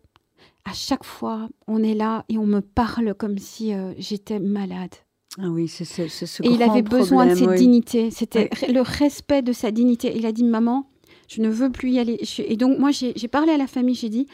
à 0.65 0.73
chaque 0.73 1.05
fois, 1.05 1.49
on 1.67 1.83
est 1.83 1.95
là 1.95 2.25
et 2.29 2.39
on 2.39 2.47
me 2.47 2.61
parle 2.61 3.15
comme 3.15 3.39
si 3.39 3.73
j'étais 3.99 4.39
malade. 4.39 4.95
Ah 5.39 5.49
oui, 5.49 5.69
c'est 5.69 5.85
ce 5.85 6.43
Et 6.43 6.49
il 6.49 6.63
avait 6.63 6.83
besoin 6.83 7.27
de 7.27 7.35
cette 7.35 7.55
dignité. 7.55 8.11
C'était 8.11 8.51
le 8.69 8.81
respect 8.81 9.43
de 9.43 9.53
sa 9.53 9.71
dignité. 9.71 10.13
Il 10.17 10.27
a 10.27 10.33
dit 10.33 10.45
Maman, 10.45 10.89
je 11.29 11.43
ne 11.43 11.49
veux 11.49 11.71
plus 11.71 11.91
y 11.91 11.99
aller. 11.99 12.21
Et 12.39 12.57
donc, 12.57 12.79
moi, 12.79 12.91
j'ai 12.93 13.29
parlé 13.29 13.53
à 13.53 13.59
la 13.59 13.67
famille. 13.67 13.95
J'ai 13.95 14.09
dit 14.09 14.27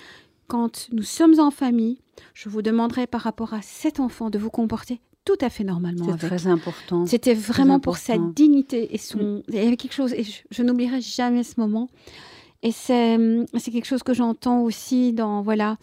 Quand 0.47 0.89
nous 0.93 1.03
sommes 1.03 1.39
en 1.41 1.51
famille, 1.51 1.99
je 2.35 2.49
vous 2.49 2.63
demanderai 2.63 3.07
par 3.07 3.23
rapport 3.23 3.55
à 3.55 3.63
cet 3.63 4.01
enfant 4.01 4.31
de 4.31 4.39
vous 4.39 4.51
comporter 4.51 5.01
tout 5.25 5.37
à 5.43 5.51
fait 5.51 5.65
normalement. 5.65 6.07
C'est 6.19 6.27
très 6.27 6.47
important. 6.47 7.07
C'était 7.07 7.35
vraiment 7.35 7.79
pour 7.79 7.99
sa 7.99 8.17
dignité 8.19 8.95
et 8.95 8.99
son. 8.99 9.19
Mm. 9.19 9.43
Il 9.49 9.55
y 9.55 9.59
avait 9.59 9.77
quelque 9.77 9.93
chose, 9.93 10.13
et 10.13 10.25
je, 10.51 10.63
n'oublierai 10.63 11.01
jamais 11.01 11.45
ce 11.45 11.61
moment. 11.61 11.89
Et 12.63 12.73
c'est 12.73 13.19
quelque 13.73 13.87
chose 13.87 14.03
que 14.03 14.13
j'entends 14.13 14.63
aussi 14.63 15.13
dans 15.13 15.41
voilà 15.43 15.79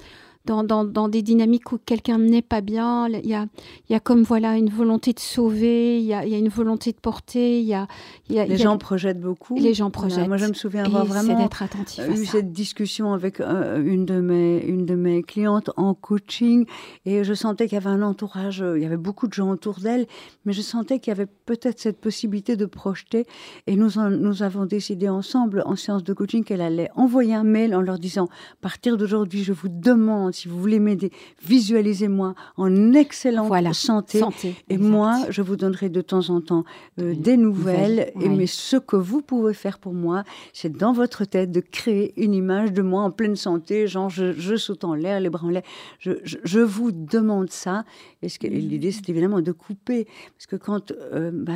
dans, 0.48 1.08
des 1.08 1.22
dynamiques 1.22 1.72
où 1.72 1.78
quelqu'un 1.78 2.18
n'est 2.18 2.42
pas 2.42 2.62
bien. 2.62 3.08
Il 3.08 3.28
y 3.28 3.36
a, 3.36 3.46
il 3.90 3.94
y 3.94 3.96
a 3.96 4.00
comme 4.00 4.24
voilà 4.24 4.58
une 4.58 4.70
volonté 4.70 5.14
de 5.14 5.20
sauver, 5.20 6.00
il 6.00 6.06
y 6.06 6.14
a, 6.14 6.26
il 6.26 6.32
y 6.32 6.36
a 6.36 6.38
une 6.38 6.50
volonté 6.50 6.92
de 6.92 6.98
porter. 6.98 7.60
Il 7.60 7.66
y 7.66 7.74
a, 7.74 7.88
il 8.30 8.36
y 8.36 8.40
a 8.40 8.46
les 8.46 8.58
gens 8.58 8.78
projettent 8.78 9.22
beaucoup. 9.22 9.56
Les 9.58 9.74
gens 9.74 9.92
projettent. 9.92 10.28
moi, 10.28 10.38
je 10.38 10.48
me 10.48 10.54
souviens 10.54 10.86
avoir 10.86 11.06
vraiment 11.06 11.48
attentif 11.60 12.08
eu 12.18 12.26
cette 12.26 12.52
discussion 12.52 13.14
avec 13.14 13.40
euh, 13.40 13.84
une, 13.84 14.06
de 14.06 14.20
mes, 14.20 14.60
une 14.60 14.86
de 14.86 14.96
mes 14.96 15.24
clientes 15.24 15.70
en 15.78 15.94
coaching 15.94 16.66
et 17.06 17.24
je 17.24 17.34
sentais 17.34 17.68
qu'il 17.68 17.76
y 17.76 17.78
avait 17.78 17.90
un 17.90 18.02
entourage, 18.02 18.64
il 18.76 18.82
y 18.82 18.86
avait 18.86 18.98
beaucoup 18.98 19.28
de 19.28 19.34
gens 19.34 19.50
autour 19.50 19.80
d'elle, 19.80 20.08
mais 20.46 20.54
je 20.54 20.62
sentais 20.62 21.00
qu'il 21.00 21.12
y 21.12 21.16
avait 21.16 21.28
peut-être 21.46 21.80
cette 21.80 22.00
possibilité 22.00 22.56
de 22.56 22.66
projeter. 22.66 23.26
Et 23.68 23.76
nous, 23.76 23.92
nous 24.10 24.44
avons 24.44 24.66
décidé 24.66 25.10
ensemble 25.10 25.64
en 25.66 25.76
séance 25.76 26.04
de 26.04 26.14
coaching 26.14 26.44
qu'elle 26.44 26.62
allait 26.62 26.90
envoyer 26.96 27.34
un 27.34 27.44
mail 27.44 27.76
en 27.76 27.82
leur 27.82 28.00
disant, 28.00 28.26
à 28.26 28.62
partir 28.62 28.98
d'aujourd'hui, 28.98 29.44
je 29.44 29.54
vous 29.54 29.70
demande 29.70 30.34
si 30.38 30.48
vous 30.48 30.60
voulez 30.60 30.80
m'aider, 30.80 31.12
visualisez-moi 31.44 32.36
en 32.58 32.94
excellente 32.94 33.74
santé. 33.74 34.22
et 34.70 34.78
moi, 34.78 35.26
je 35.30 35.42
vous 35.42 35.56
donnerai 35.56 35.90
de 35.90 36.02
temps 36.02 36.30
en 36.30 36.42
temps 36.42 36.64
euh, 37.00 37.16
des 37.16 37.38
nouvelles. 37.38 38.12
Et 38.22 38.30
mais 38.30 38.46
ce 38.46 38.78
que 38.78 38.96
vous 38.96 39.22
pouvez 39.22 39.54
faire 39.54 39.80
pour 39.80 39.94
moi, 39.94 40.24
c'est 40.54 40.72
dans 40.72 40.94
votre 40.94 41.26
tête 41.26 41.52
de 41.52 41.60
créer 41.60 42.14
une 42.22 42.34
image 42.34 42.72
de 42.72 42.82
moi 42.82 43.02
en 43.02 43.12
pleine 43.12 43.36
santé, 43.36 43.88
genre 43.88 44.10
je, 44.10 44.56
saute 44.56 44.84
en 44.84 44.94
l'air, 44.94 45.20
les 45.20 45.30
bras 45.30 45.48
en 45.48 45.50
l'air. 45.50 45.64
Je, 46.00 46.60
vous 46.60 46.92
demande 46.92 47.50
ça. 47.50 47.84
Et 48.22 48.30
ce 48.30 48.38
l'idée, 48.48 48.92
c'est 48.92 49.10
évidemment 49.10 49.42
de 49.42 49.52
couper, 49.52 50.08
parce 50.36 50.46
que 50.46 50.56
quand 50.56 50.92
euh, 50.92 51.32
bah, 51.34 51.54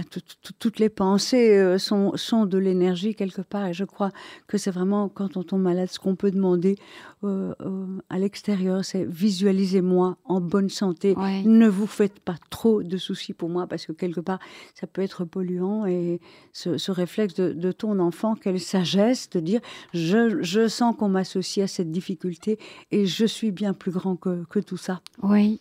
toutes 0.60 0.80
les 0.80 0.90
pensées 0.90 1.58
euh, 1.58 1.78
sont, 1.78 2.14
sont 2.16 2.46
de 2.46 2.58
l'énergie 2.58 3.14
quelque 3.14 3.42
part, 3.42 3.68
et 3.68 3.74
je 3.74 3.84
crois 3.84 4.12
que 4.48 4.58
c'est 4.58 4.72
vraiment 4.72 5.10
quand 5.10 5.38
on 5.38 5.44
tombe 5.44 5.62
malade, 5.62 5.90
ce 5.92 6.00
qu'on 6.00 6.16
peut 6.16 6.32
demander 6.32 6.76
à 7.24 8.18
l'extérieur 8.18 8.71
c'est 8.82 9.06
visualisez-moi 9.06 10.18
en 10.26 10.42
bonne 10.42 10.70
santé. 10.70 11.16
Ne 11.46 11.68
vous 11.68 11.88
faites 11.88 12.20
pas 12.20 12.36
trop 12.50 12.84
de 12.84 12.98
soucis 12.98 13.34
pour 13.34 13.50
moi 13.50 13.68
parce 13.68 13.86
que 13.86 13.92
quelque 13.92 14.20
part, 14.20 14.40
ça 14.74 14.88
peut 14.88 15.02
être 15.02 15.26
polluant. 15.26 15.86
Et 15.86 16.20
ce, 16.54 16.92
réflexe 16.92 17.34
de, 17.36 17.72
ton 17.72 18.00
enfant, 18.00 18.36
quelle 18.36 18.60
sagesse 18.60 19.30
de 19.30 19.40
dire 19.40 19.62
je, 19.94 20.68
sens 20.68 20.96
qu'on 20.98 21.10
m'associe 21.10 21.64
à 21.64 21.68
cette 21.68 21.92
difficulté 21.92 22.60
et 22.92 23.06
je 23.06 23.26
suis 23.26 23.52
bien 23.52 23.74
plus 23.74 23.92
grand 23.92 24.16
que, 24.16 24.60
tout 24.60 24.78
ça. 24.78 25.02
Oui. 25.24 25.60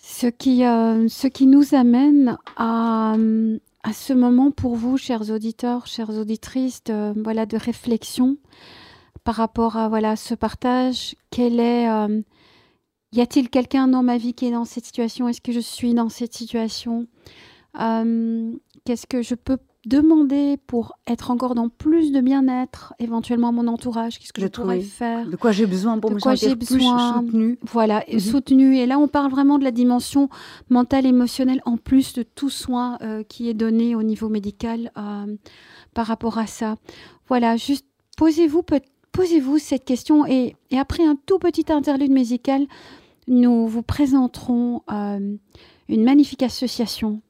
Ce 0.00 0.26
qui, 0.26 0.64
euh, 0.64 1.08
ce 1.08 1.26
qui 1.26 1.46
nous 1.46 1.74
amène 1.74 2.38
à, 2.56 3.16
à 3.82 3.92
ce 3.92 4.12
moment 4.12 4.50
pour 4.50 4.76
vous, 4.76 4.96
chers 4.96 5.30
auditeurs, 5.30 5.86
chères 5.86 6.10
auditrices, 6.10 6.84
de, 6.84 7.12
voilà, 7.22 7.46
de 7.46 7.56
réflexion 7.56 8.36
par 9.28 9.34
rapport 9.34 9.76
à 9.76 9.90
voilà 9.90 10.16
ce 10.16 10.34
partage 10.34 11.14
Quel 11.30 11.60
est 11.60 11.86
euh, 11.86 12.22
y 13.12 13.20
a-t-il 13.20 13.50
quelqu'un 13.50 13.86
dans 13.86 14.02
ma 14.02 14.16
vie 14.16 14.32
qui 14.32 14.46
est 14.46 14.50
dans 14.50 14.64
cette 14.64 14.86
situation? 14.86 15.28
Est-ce 15.28 15.42
que 15.42 15.52
je 15.52 15.60
suis 15.60 15.92
dans 15.92 16.08
cette 16.08 16.32
situation? 16.32 17.06
Euh, 17.78 18.50
Qu'est-ce 18.86 19.06
que 19.06 19.20
je 19.20 19.34
peux 19.34 19.58
demander 19.84 20.56
pour 20.66 20.94
être 21.06 21.30
encore 21.30 21.54
dans 21.54 21.68
plus 21.68 22.10
de 22.10 22.22
bien-être, 22.22 22.94
éventuellement 22.98 23.52
mon 23.52 23.66
entourage? 23.66 24.18
Qu'est-ce 24.18 24.32
que 24.32 24.40
je 24.40 24.46
pourrais 24.46 24.80
faire? 24.80 25.26
De 25.26 25.36
quoi 25.36 25.52
j'ai 25.52 25.66
besoin 25.66 25.98
pour 25.98 26.10
me 26.10 26.20
sentir 26.20 26.56
plus 26.56 26.80
soutenue? 26.80 27.58
Voilà, 27.70 28.04
mhm. 28.10 28.20
soutenue. 28.20 28.78
Et 28.78 28.86
là, 28.86 28.98
on 28.98 29.08
parle 29.08 29.30
vraiment 29.30 29.58
de 29.58 29.64
la 29.64 29.72
dimension 29.72 30.30
mentale, 30.70 31.04
émotionnelle, 31.04 31.60
en 31.66 31.76
plus 31.76 32.14
de 32.14 32.22
tout 32.22 32.48
soin 32.48 32.96
euh, 33.02 33.22
qui 33.24 33.50
est 33.50 33.54
donné 33.54 33.94
au 33.94 34.02
niveau 34.02 34.30
médical 34.30 34.90
par 35.92 36.06
rapport 36.06 36.38
à 36.38 36.46
ça. 36.46 36.76
Voilà, 37.26 37.58
juste 37.58 37.84
posez-vous 38.16 38.62
peut-être 38.62 38.88
posez-vous 39.18 39.58
cette 39.58 39.84
question 39.84 40.26
et, 40.26 40.54
après 40.70 41.04
un 41.04 41.16
tout 41.16 41.40
petit 41.40 41.72
interlude 41.72 42.12
musical, 42.12 42.68
nous 43.26 43.66
vous 43.66 43.82
présenterons 43.82 44.82
une 44.86 46.04
magnifique 46.04 46.44
association 46.44 47.20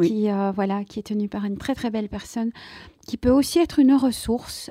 qui, 0.00 0.28
voilà, 0.54 0.82
qui 0.84 0.98
est 0.98 1.08
tenue 1.08 1.28
par 1.28 1.44
une 1.44 1.58
très 1.58 1.74
très 1.74 1.90
belle 1.90 2.08
personne, 2.08 2.52
qui 3.06 3.18
peut 3.18 3.30
aussi 3.30 3.58
être 3.58 3.80
une 3.80 3.92
ressource 3.92 4.70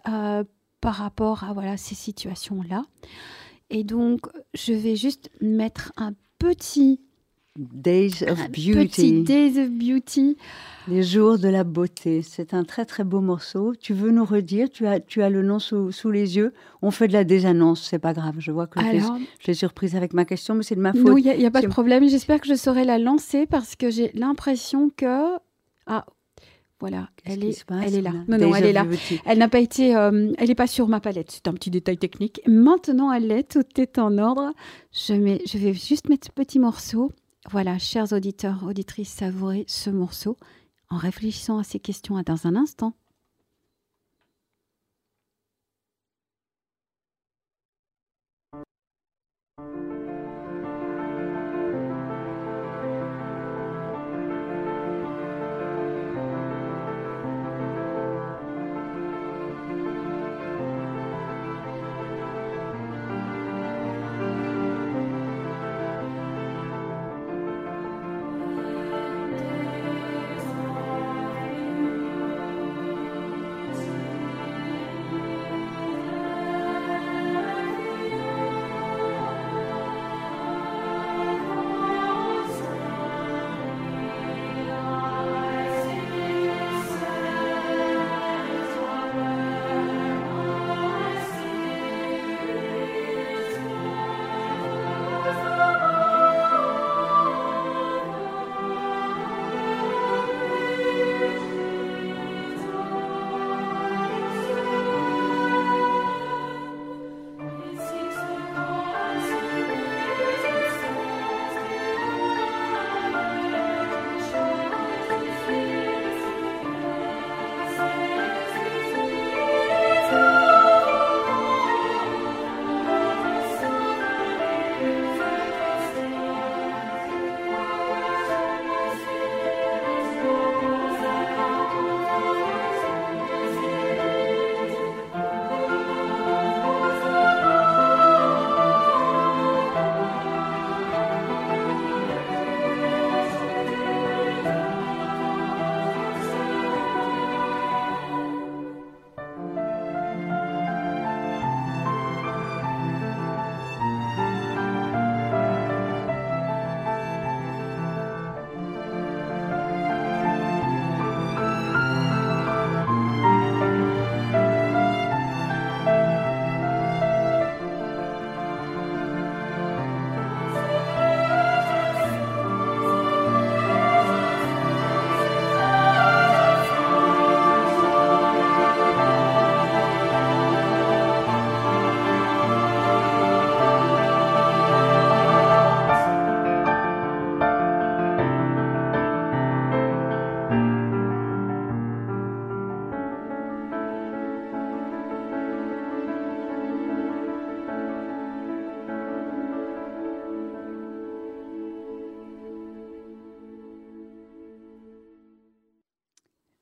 par 0.82 0.96
rapport 0.96 1.44
à 1.44 1.54
voilà, 1.54 1.78
ces 1.78 1.94
situations-là. 1.94 2.82
Et 3.70 3.84
donc, 3.84 4.22
je 4.56 4.74
vais 4.74 4.96
juste 4.96 5.30
mettre 5.42 5.94
un 5.98 6.14
petit 6.40 7.00
Days 7.58 8.24
of 8.28 8.52
Beauty. 8.52 8.74
Petit 8.74 9.24
Days 9.24 9.60
of 9.60 9.70
Beauty. 9.70 10.38
Les 10.90 11.04
jours 11.04 11.40
de 11.40 11.48
la 11.48 11.64
beauté. 11.64 12.22
C'est 12.22 12.54
un 12.54 12.66
très 12.66 12.84
très 12.84 13.06
beau 13.06 13.22
morceau. 13.22 13.74
Tu 13.80 13.94
veux 13.94 14.12
nous 14.12 14.26
redire? 14.26 14.70
Tu 14.70 14.86
as, 14.86 15.00
tu 15.00 15.22
as 15.22 15.30
le 15.30 15.42
nom 15.42 15.60
sous, 15.60 15.92
sous 15.92 16.12
les 16.12 16.36
yeux. 16.36 16.54
On 16.82 16.92
fait 16.92 17.08
de 17.08 17.14
la 17.14 17.24
désannonce, 17.24 17.88
c'est 17.90 18.00
pas 18.00 18.14
grave. 18.14 18.36
Je 18.40 18.52
vois 18.52 18.68
que 18.68 18.80
je 18.82 19.48
l'ai 19.48 19.54
surprise 19.54 19.96
avec 19.96 20.14
ma 20.14 20.26
question, 20.26 20.54
mais 20.56 20.64
c'est 20.64 20.76
de 20.76 20.82
ma 20.82 20.92
faute. 20.92 21.06
Non, 21.06 21.18
il 21.18 21.24
n'y 21.24 21.46
a, 21.46 21.52
pas 21.52 21.62
de 21.62 21.68
problème. 21.68 22.08
J'espère 22.10 22.42
que 22.42 22.48
je 22.48 22.56
saurai 22.56 22.84
la 22.84 22.98
lancer 22.98 23.46
parce 23.46 23.76
que 23.76 23.90
j'ai 23.90 24.12
l'impression 24.14 24.92
que. 24.96 25.38
Ah, 25.88 26.06
voilà, 26.82 27.10
elle 27.24 27.46
est, 27.46 27.66
elle 27.84 27.96
est 27.96 28.02
là. 28.02 28.12
Non, 28.28 28.38
non, 28.38 28.54
elle 28.54 28.66
est 28.66 28.74
là. 28.74 28.86
Elle 29.26 29.38
n'a 29.38 29.48
pas 29.48 29.60
été, 29.60 29.96
euh, 29.96 30.34
elle 30.38 30.50
n'est 30.50 30.56
pas 30.56 30.68
sur 30.68 30.90
ma 30.90 31.00
palette. 31.00 31.32
C'est 31.32 31.48
un 31.48 31.54
petit 31.54 31.72
détail 31.72 31.98
technique. 31.98 32.42
Maintenant, 32.48 33.14
elle 33.14 33.28
l'est. 33.28 33.50
Tout 33.50 33.80
est 33.80 33.98
en 33.98 34.18
ordre. 34.18 34.52
Je 34.92 35.14
mets, 35.14 35.42
je 35.48 35.58
vais 35.58 35.74
juste 35.74 36.10
mettre 36.10 36.28
ce 36.28 36.32
petit 36.32 36.60
morceau. 36.60 37.12
Voilà, 37.50 37.78
chers 37.78 38.12
auditeurs, 38.12 38.64
auditrices, 38.64 39.14
savourez 39.14 39.66
ce 39.68 39.92
morceau 39.92 40.36
en 40.90 40.98
réfléchissant 40.98 41.60
à 41.60 41.64
ces 41.64 41.80
questions 41.80 42.20
dans 42.22 42.48
un 42.48 42.56
instant. 42.56 42.94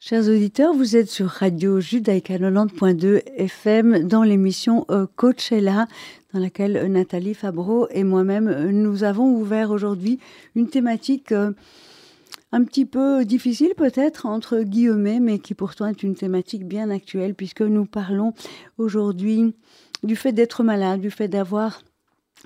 Chers 0.05 0.27
auditeurs, 0.27 0.73
vous 0.73 0.97
êtes 0.97 1.09
sur 1.09 1.27
Radio 1.27 1.79
Judaïka 1.79 2.37
90.2 2.37 3.23
FM 3.37 4.05
dans 4.05 4.23
l'émission 4.23 4.85
euh, 4.91 5.07
Coachella, 5.15 5.87
dans 6.33 6.41
laquelle 6.41 6.75
euh, 6.75 6.89
Nathalie 6.89 7.33
Fabreau 7.33 7.87
et 7.89 8.03
moi-même, 8.03 8.49
euh, 8.49 8.73
nous 8.73 9.05
avons 9.05 9.33
ouvert 9.33 9.71
aujourd'hui 9.71 10.19
une 10.55 10.67
thématique 10.67 11.31
un 11.31 12.63
petit 12.65 12.85
peu 12.85 13.23
difficile 13.23 13.75
peut-être 13.77 14.25
entre 14.25 14.59
guillemets, 14.63 15.21
mais 15.21 15.39
qui 15.39 15.53
pourtant 15.53 15.87
est 15.87 16.03
une 16.03 16.15
thématique 16.15 16.67
bien 16.67 16.89
actuelle 16.89 17.33
puisque 17.33 17.61
nous 17.61 17.85
parlons 17.85 18.33
aujourd'hui 18.77 19.55
du 20.03 20.17
fait 20.17 20.33
d'être 20.33 20.63
malade, 20.63 20.99
du 20.99 21.11
fait 21.11 21.29
d'avoir 21.29 21.81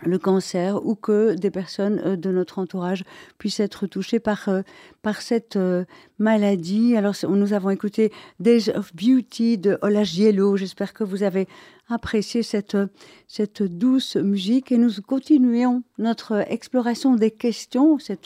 le 0.04 0.20
cancer 0.20 0.86
ou 0.86 0.96
que 0.96 1.34
des 1.34 1.52
personnes 1.52 2.02
euh, 2.06 2.16
de 2.16 2.32
notre 2.32 2.60
entourage 2.60 3.04
puissent 3.38 3.60
être 3.60 3.88
touchées 3.88 4.20
par, 4.20 4.48
euh, 4.50 4.62
par 5.02 5.22
cette 5.22 5.56
euh, 5.56 5.86
maladie. 6.20 6.96
Alors, 6.96 7.16
nous 7.28 7.54
avons 7.54 7.70
écouté 7.70 8.12
Days 8.40 8.70
of 8.70 8.96
Beauty 8.96 9.58
de 9.58 9.78
Ola 9.82 10.04
Giello. 10.04 10.56
J'espère 10.58 10.94
que 10.94 11.04
vous 11.04 11.24
avez 11.24 11.48
apprécié 11.90 12.44
cette, 12.44 12.78
cette 13.28 13.64
douce 13.64 14.16
musique 14.18 14.72
et 14.72 14.78
nous 14.78 15.02
continuons 15.06 15.84
notre 15.98 16.44
exploration 16.52 17.16
des 17.16 17.32
questions. 17.32 17.98
C'est 18.00 18.20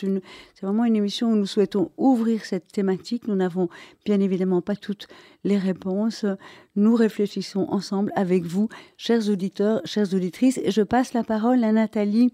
vraiment 0.61 0.85
une 0.85 0.95
émission 0.95 1.31
où 1.31 1.35
nous 1.35 1.45
souhaitons 1.45 1.91
ouvrir 1.97 2.45
cette 2.45 2.71
thématique. 2.71 3.27
Nous 3.27 3.35
n'avons 3.35 3.69
bien 4.05 4.19
évidemment 4.19 4.61
pas 4.61 4.75
toutes 4.75 5.07
les 5.43 5.57
réponses. 5.57 6.25
Nous 6.75 6.95
réfléchissons 6.95 7.67
ensemble 7.69 8.11
avec 8.15 8.43
vous, 8.43 8.69
chers 8.97 9.29
auditeurs, 9.29 9.81
chères 9.85 10.13
auditrices. 10.13 10.59
Je 10.67 10.81
passe 10.81 11.13
la 11.13 11.23
parole 11.23 11.63
à 11.63 11.71
Nathalie 11.71 12.33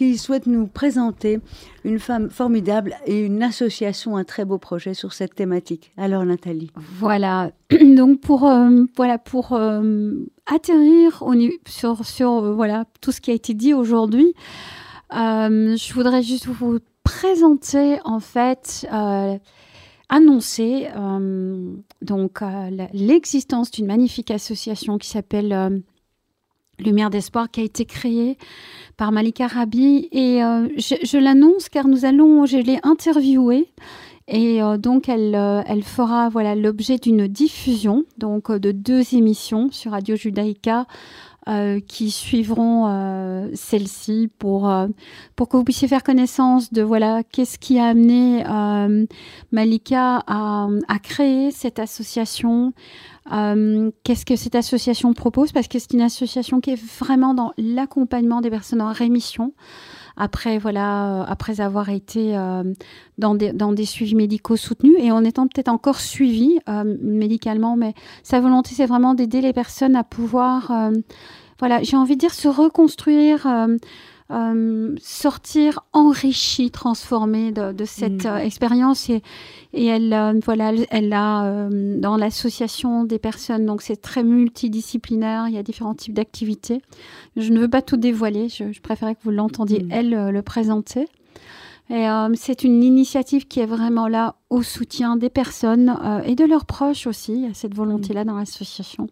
qui 0.00 0.16
souhaite 0.16 0.46
nous 0.46 0.66
présenter 0.66 1.40
une 1.84 1.98
femme 1.98 2.30
formidable 2.30 2.96
et 3.04 3.20
une 3.20 3.42
association, 3.42 4.16
un 4.16 4.24
très 4.24 4.46
beau 4.46 4.56
projet 4.56 4.94
sur 4.94 5.12
cette 5.12 5.34
thématique. 5.34 5.92
Alors 5.98 6.24
Nathalie. 6.24 6.70
Voilà, 6.98 7.50
donc 7.82 8.22
pour, 8.22 8.48
euh, 8.48 8.84
voilà, 8.96 9.18
pour 9.18 9.52
euh, 9.52 10.12
atterrir 10.46 11.22
sur, 11.68 12.06
sur 12.06 12.30
euh, 12.32 12.54
voilà, 12.54 12.86
tout 13.02 13.12
ce 13.12 13.20
qui 13.20 13.30
a 13.30 13.34
été 13.34 13.52
dit 13.52 13.74
aujourd'hui, 13.74 14.32
je 15.12 15.92
voudrais 15.92 16.22
juste 16.22 16.46
vous 16.46 16.78
présenter 17.04 17.98
en 18.06 18.20
fait 18.20 18.88
annoncer 20.08 20.88
donc 22.00 22.40
l'existence 22.94 23.70
d'une 23.70 23.86
magnifique 23.86 24.30
association 24.30 24.96
qui 24.96 25.08
s'appelle 25.08 25.82
Lumière 26.80 27.10
d'espoir 27.10 27.50
qui 27.50 27.60
a 27.60 27.64
été 27.64 27.84
créée 27.84 28.36
par 28.96 29.12
Malika 29.12 29.46
Rabi. 29.46 30.08
Et 30.12 30.42
euh, 30.42 30.68
je, 30.76 31.18
l'annonce 31.18 31.68
car 31.68 31.88
nous 31.88 32.04
allons, 32.04 32.46
je 32.46 32.58
l'ai 32.58 32.78
interviewée. 32.82 33.68
Et 34.28 34.62
euh, 34.62 34.76
donc, 34.76 35.08
elle, 35.08 35.34
euh, 35.34 35.62
elle 35.66 35.82
fera 35.82 36.28
voilà 36.28 36.54
l'objet 36.54 36.98
d'une 36.98 37.26
diffusion 37.26 38.04
donc 38.18 38.52
de 38.52 38.70
deux 38.70 39.14
émissions 39.14 39.70
sur 39.72 39.92
Radio 39.92 40.16
Judaïka 40.16 40.86
qui 41.86 42.10
suivront 42.10 43.50
celle-ci 43.54 44.30
pour, 44.38 44.72
pour 45.36 45.48
que 45.48 45.56
vous 45.56 45.64
puissiez 45.64 45.88
faire 45.88 46.02
connaissance 46.02 46.72
de 46.72 46.82
voilà 46.82 47.22
qu'est-ce 47.24 47.58
qui 47.58 47.78
a 47.78 47.86
amené 47.86 48.44
Malika 49.50 50.22
à, 50.26 50.68
à, 50.88 50.98
créer 50.98 51.50
cette 51.50 51.78
association, 51.78 52.72
euh, 53.32 53.90
qu'est-ce 54.04 54.26
que 54.26 54.36
cette 54.36 54.54
association 54.54 55.12
propose? 55.12 55.52
Parce 55.52 55.68
que 55.68 55.78
c'est 55.78 55.92
une 55.92 56.02
association 56.02 56.60
qui 56.60 56.70
est 56.70 56.82
vraiment 56.98 57.34
dans 57.34 57.52
l'accompagnement 57.58 58.40
des 58.40 58.50
personnes 58.50 58.82
en 58.82 58.92
rémission 58.92 59.52
après 60.20 60.58
voilà 60.58 61.22
euh, 61.22 61.24
après 61.26 61.60
avoir 61.60 61.88
été 61.88 62.36
euh, 62.36 62.62
dans, 63.18 63.34
des, 63.34 63.52
dans 63.52 63.72
des 63.72 63.86
suivis 63.86 64.14
médicaux 64.14 64.56
soutenus 64.56 64.94
et 64.98 65.10
en 65.10 65.24
étant 65.24 65.48
peut-être 65.48 65.68
encore 65.68 65.98
suivi 66.00 66.58
médicalement. 67.00 67.76
Mais 67.76 67.94
sa 68.22 68.40
volonté 68.40 68.74
c'est 68.74 68.86
vraiment 68.86 69.14
d'aider 69.14 69.40
les 69.40 69.52
personnes 69.52 69.96
à 69.96 70.04
pouvoir 70.04 70.72
voilà 71.58 71.82
j'ai 71.82 71.96
envie 71.96 72.14
de 72.14 72.20
dire 72.20 72.34
se 72.34 72.48
reconstruire 72.48 73.46
euh, 74.30 74.94
sortir 75.00 75.80
enrichie, 75.92 76.70
transformée 76.70 77.50
de, 77.50 77.84
cette 77.84 78.24
mm. 78.24 78.28
euh, 78.28 78.36
expérience. 78.38 79.10
Et, 79.10 79.22
et 79.72 79.86
elle, 79.86 80.12
euh, 80.12 80.38
voilà, 80.44 80.72
elle 80.90 81.12
a 81.12 81.68
dans 81.70 82.16
l'association 82.16 83.04
des 83.04 83.18
personnes, 83.18 83.66
donc 83.66 83.82
c'est 83.82 84.00
très 84.00 84.22
multidisciplinaire, 84.22 85.48
il 85.48 85.54
y 85.54 85.58
a 85.58 85.62
différents 85.62 85.94
types 85.94 86.14
d'activités. 86.14 86.80
Je 87.36 87.50
ne 87.52 87.58
veux 87.58 87.68
pas 87.68 87.82
tout 87.82 87.96
dévoiler, 87.96 88.48
je, 88.48 88.72
je 88.72 88.80
préférais 88.80 89.14
que 89.14 89.20
vous 89.24 89.30
l'entendiez, 89.30 89.82
mm. 89.82 89.90
elle, 89.90 90.30
le 90.30 90.42
présenter. 90.42 91.06
Et 91.92 92.06
c'est 92.34 92.62
une 92.62 92.84
initiative 92.84 93.48
qui 93.48 93.58
est 93.58 93.66
vraiment 93.66 94.06
là 94.06 94.36
au 94.48 94.62
soutien 94.62 95.16
des 95.16 95.28
personnes 95.28 95.98
et 96.24 96.36
de 96.36 96.44
leurs 96.44 96.64
proches 96.64 97.08
aussi. 97.08 97.32
Il 97.32 97.48
y 97.48 97.50
a 97.50 97.54
cette 97.54 97.74
volonté-là 97.74 98.22
dans 98.24 98.36
l'association. 98.36 99.08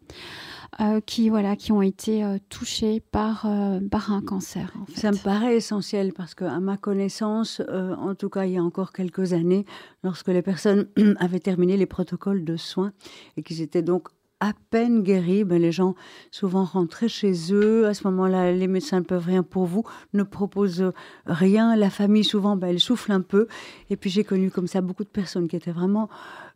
Euh, 0.81 1.01
qui, 1.01 1.31
voilà, 1.31 1.57
qui 1.57 1.73
ont 1.73 1.81
été 1.81 2.23
euh, 2.23 2.37
touchés 2.51 3.01
par, 3.01 3.47
euh, 3.47 3.81
par 3.91 4.13
un 4.13 4.21
cancer. 4.21 4.73
Ça 4.95 5.11
me 5.11 5.17
paraît 5.17 5.57
essentiel 5.57 6.13
parce 6.13 6.35
qu'à 6.35 6.61
ma 6.61 6.77
connaissance, 6.77 7.63
en 7.69 8.15
tout 8.15 8.29
cas 8.29 8.45
il 8.45 8.53
y 8.53 8.59
a 8.59 8.63
encore 8.63 8.93
quelques 8.93 9.33
années, 9.33 9.65
lorsque 10.05 10.29
les 10.29 10.43
personnes 10.43 10.87
avaient 11.19 11.41
terminé 11.41 11.77
les 11.77 11.87
protocoles 11.87 12.45
de 12.45 12.57
soins 12.57 12.93
et 13.37 13.43
qu'ils 13.43 13.63
étaient 13.63 13.83
donc 13.83 14.09
à 14.41 14.53
peine 14.71 15.03
guéris, 15.03 15.43
ben 15.43 15.61
les 15.61 15.73
gens 15.73 15.95
souvent 16.31 16.65
rentraient 16.65 17.09
chez 17.09 17.33
eux. 17.53 17.87
À 17.87 17.95
ce 17.95 18.07
moment-là, 18.09 18.53
les 18.53 18.69
médecins 18.69 19.01
ne 19.01 19.05
peuvent 19.05 19.27
rien 19.27 19.43
pour 19.43 19.65
vous, 19.65 19.85
ne 20.13 20.23
proposent 20.23 20.93
rien. 21.27 21.75
La 21.75 21.91
famille, 21.91 22.25
souvent, 22.25 22.57
ben, 22.57 22.69
elle 22.69 22.79
souffle 22.79 23.11
un 23.11 23.21
peu. 23.21 23.49
Et 23.91 23.97
puis 23.97 24.11
j'ai 24.11 24.23
connu 24.23 24.51
comme 24.51 24.69
ça 24.69 24.81
beaucoup 24.81 25.03
de 25.03 25.09
personnes 25.09 25.49
qui 25.49 25.57
étaient 25.57 25.73
vraiment 25.73 26.09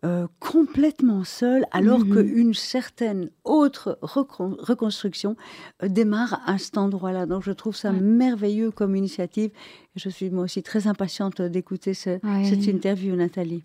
euh, 0.05 0.27
complètement 0.41 1.23
seules, 1.23 1.65
alors 1.71 2.01
mmh 2.01 2.15
qu'une 2.15 2.55
certaine 2.55 3.31
autre 3.45 4.01
reconstruction 4.03 5.37
euh, 5.83 5.88
démarre 5.88 6.41
à 6.45 6.59
cet 6.59 6.77
endroit-là. 6.77 7.27
Donc 7.27 7.45
je 7.45 7.53
trouve 7.53 7.77
ça 7.77 7.93
merveilleux 7.93 8.73
comme 8.73 8.97
initiative. 8.97 9.53
Et 9.95 10.01
je 10.01 10.09
suis 10.09 10.29
moi 10.31 10.43
aussi 10.43 10.62
très 10.65 10.88
impatiente 10.88 11.41
d'écouter 11.41 11.95
cette 11.95 12.21
interview, 12.67 13.15
Nathalie. 13.15 13.62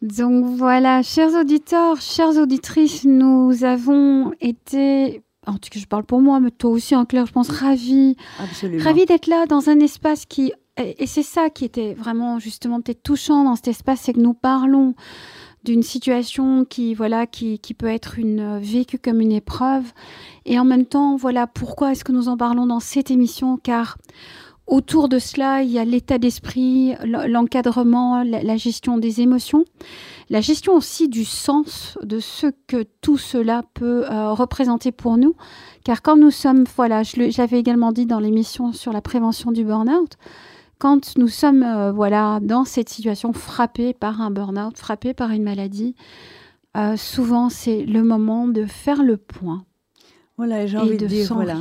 Donc 0.00 0.56
voilà, 0.56 1.02
chers 1.02 1.34
auditeurs, 1.34 2.00
chères 2.00 2.38
auditrices, 2.38 3.04
nous 3.04 3.62
avons 3.62 4.32
été, 4.40 5.22
en 5.46 5.54
tout 5.54 5.68
cas 5.70 5.80
je 5.80 5.86
parle 5.86 6.04
pour 6.04 6.22
moi, 6.22 6.40
mais 6.40 6.50
toi 6.50 6.70
aussi 6.70 6.96
en 6.96 7.04
clair, 7.04 7.26
je 7.26 7.32
pense, 7.32 7.50
ravis, 7.50 8.16
ravis 8.78 9.04
d'être 9.04 9.26
là 9.26 9.44
dans 9.46 9.68
un 9.68 9.80
espace 9.80 10.24
qui, 10.24 10.52
et 10.78 11.06
c'est 11.06 11.24
ça 11.24 11.50
qui 11.50 11.64
était 11.64 11.94
vraiment 11.94 12.38
justement 12.38 12.80
peut-être 12.80 13.02
touchant 13.02 13.42
dans 13.42 13.56
cet 13.56 13.68
espace, 13.68 14.02
c'est 14.02 14.12
que 14.12 14.20
nous 14.20 14.34
parlons 14.34 14.94
d'une 15.64 15.82
situation 15.82 16.64
qui 16.64 16.94
voilà 16.94 17.26
qui, 17.26 17.58
qui, 17.58 17.74
peut 17.74 17.86
être 17.86 18.18
une 18.18 18.58
vécue 18.58 18.98
comme 18.98 19.20
une 19.20 19.32
épreuve 19.32 19.92
et 20.46 20.58
en 20.58 20.64
même 20.64 20.86
temps 20.86 21.16
voilà 21.16 21.46
pourquoi 21.46 21.92
est-ce 21.92 22.04
que 22.04 22.12
nous 22.12 22.28
en 22.28 22.36
parlons 22.36 22.66
dans 22.66 22.80
cette 22.80 23.10
émission? 23.10 23.56
Car 23.56 23.98
Autour 24.68 25.08
de 25.08 25.18
cela, 25.18 25.62
il 25.62 25.70
y 25.70 25.78
a 25.78 25.84
l'état 25.86 26.18
d'esprit, 26.18 26.94
l'encadrement, 27.02 28.22
la 28.22 28.56
gestion 28.58 28.98
des 28.98 29.22
émotions, 29.22 29.64
la 30.28 30.42
gestion 30.42 30.74
aussi 30.74 31.08
du 31.08 31.24
sens 31.24 31.96
de 32.02 32.20
ce 32.20 32.48
que 32.66 32.84
tout 33.00 33.16
cela 33.16 33.62
peut 33.72 34.04
euh, 34.04 34.34
représenter 34.34 34.92
pour 34.92 35.16
nous. 35.16 35.34
Car 35.84 36.02
quand 36.02 36.18
nous 36.18 36.30
sommes, 36.30 36.64
voilà, 36.76 37.02
je 37.02 37.38
l'avais 37.38 37.58
également 37.58 37.92
dit 37.92 38.04
dans 38.04 38.20
l'émission 38.20 38.74
sur 38.74 38.92
la 38.92 39.00
prévention 39.00 39.52
du 39.52 39.64
burn-out, 39.64 40.18
quand 40.78 41.16
nous 41.16 41.28
sommes 41.28 41.62
euh, 41.62 41.92
voilà, 41.92 42.38
dans 42.40 42.64
cette 42.64 42.88
situation 42.88 43.32
frappée 43.32 43.94
par 43.94 44.20
un 44.20 44.30
burn-out, 44.30 44.76
frappée 44.76 45.14
par 45.14 45.30
une 45.30 45.42
maladie, 45.42 45.94
euh, 46.76 46.96
souvent 46.96 47.48
c'est 47.48 47.84
le 47.84 48.02
moment 48.02 48.48
de 48.48 48.64
faire 48.64 49.02
le 49.02 49.16
point 49.16 49.64
voilà, 50.38 50.68
j'ai 50.68 50.78
envie 50.78 50.96
de, 50.96 51.06
dire, 51.08 51.34
voilà. 51.34 51.56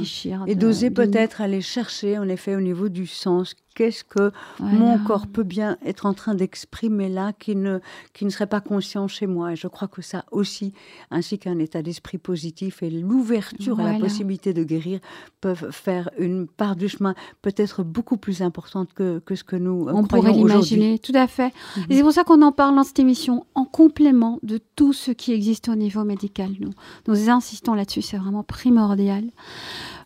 Et 0.45 0.53
d'oser 0.53 0.91
peut-être 0.91 1.41
aller 1.41 1.62
chercher, 1.62 2.19
en 2.19 2.30
effet, 2.30 2.56
au 2.56 2.62
niveau 2.62 2.89
du 2.89 3.08
sens, 3.08 3.56
qu'est-ce 3.78 4.04
que 4.04 4.32
mon 4.60 4.98
corps 4.98 5.28
peut 5.28 5.44
bien 5.44 5.78
être 5.86 6.08
en 6.08 6.16
train 6.16 6.34
d'exprimer 6.34 7.10
là 7.10 7.32
qui 7.32 7.56
ne, 7.56 7.78
qui 8.13 8.26
ne 8.26 8.32
serait 8.32 8.48
pas 8.48 8.60
conscient 8.60 9.08
chez 9.08 9.28
moi. 9.28 9.54
Et 9.54 9.56
je 9.56 9.68
crois 9.68 9.88
que 9.88 10.02
ça 10.02 10.26
aussi, 10.32 10.74
ainsi 11.12 11.38
qu'un 11.38 11.60
état 11.60 11.84
d'esprit 11.84 12.18
positif 12.18 12.82
et 12.82 12.90
l'ouverture 12.90 13.80
à 13.80 13.94
la 13.94 14.00
possibilité 14.00 14.52
de 14.52 14.63
guérir, 14.63 15.00
peuvent 15.42 15.70
faire 15.70 16.10
une 16.18 16.48
part 16.48 16.76
du 16.76 16.90
chemin 16.90 17.13
peut-être 17.44 17.84
beaucoup 17.84 18.18
plus 18.18 18.42
importante 18.42 18.94
que, 18.96 19.20
que 19.20 19.36
ce 19.36 19.44
que 19.44 19.56
nous 19.56 19.88
On 19.90 20.06
pourrait 20.06 20.34
l'imaginer, 20.34 20.98
tout 20.98 21.13
à 21.13 21.28
fait. 21.28 21.54
Mhm. 21.76 21.84
Et 21.90 21.96
c'est 21.98 22.02
pour 22.02 22.13
ça 22.13 22.24
qu'on 22.24 22.42
en 22.42 22.52
parle 22.52 22.76
dans 22.76 22.84
cette 22.84 22.98
émission, 22.98 23.46
en 23.54 23.66
complément 23.66 24.40
de 24.42 24.60
tout 24.76 24.92
ce 24.92 25.12
qui 25.12 25.34
existe 25.34 25.70
au 25.70 25.76
niveau 25.76 26.04
médical. 26.04 26.50
Nous, 26.60 26.72
nous 27.08 27.30
insistons 27.30 27.76
là-dessus, 27.76 28.02
c'est 28.02 28.18
vraiment 28.18 28.44
primordial. 28.44 29.26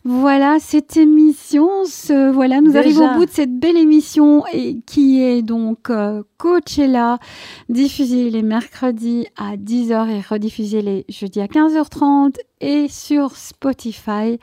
Voilà, 0.04 0.58
cette 0.58 0.96
émission, 0.96 1.68
voilà, 2.32 2.60
nous 2.60 2.76
arrivons 2.76 3.12
au 3.12 3.18
bout 3.18 3.26
de 3.26 3.30
cette 3.30 3.56
belle 3.56 3.76
émission 3.76 4.44
et 4.52 4.80
qui 4.84 5.22
est 5.22 5.42
donc 5.42 5.90
euh, 5.90 6.24
Coachella, 6.38 7.18
diffusée 7.68 8.28
les 8.30 8.42
mercredis 8.42 9.28
à 9.36 9.56
10h 9.56 10.08
et 10.10 10.20
rediffusée 10.20 10.82
les 10.82 11.04
jeudis 11.08 11.40
à 11.40 11.46
15h30 11.46 12.34
et 12.60 12.88
sur 12.88 13.36
Spotify. 13.36 14.40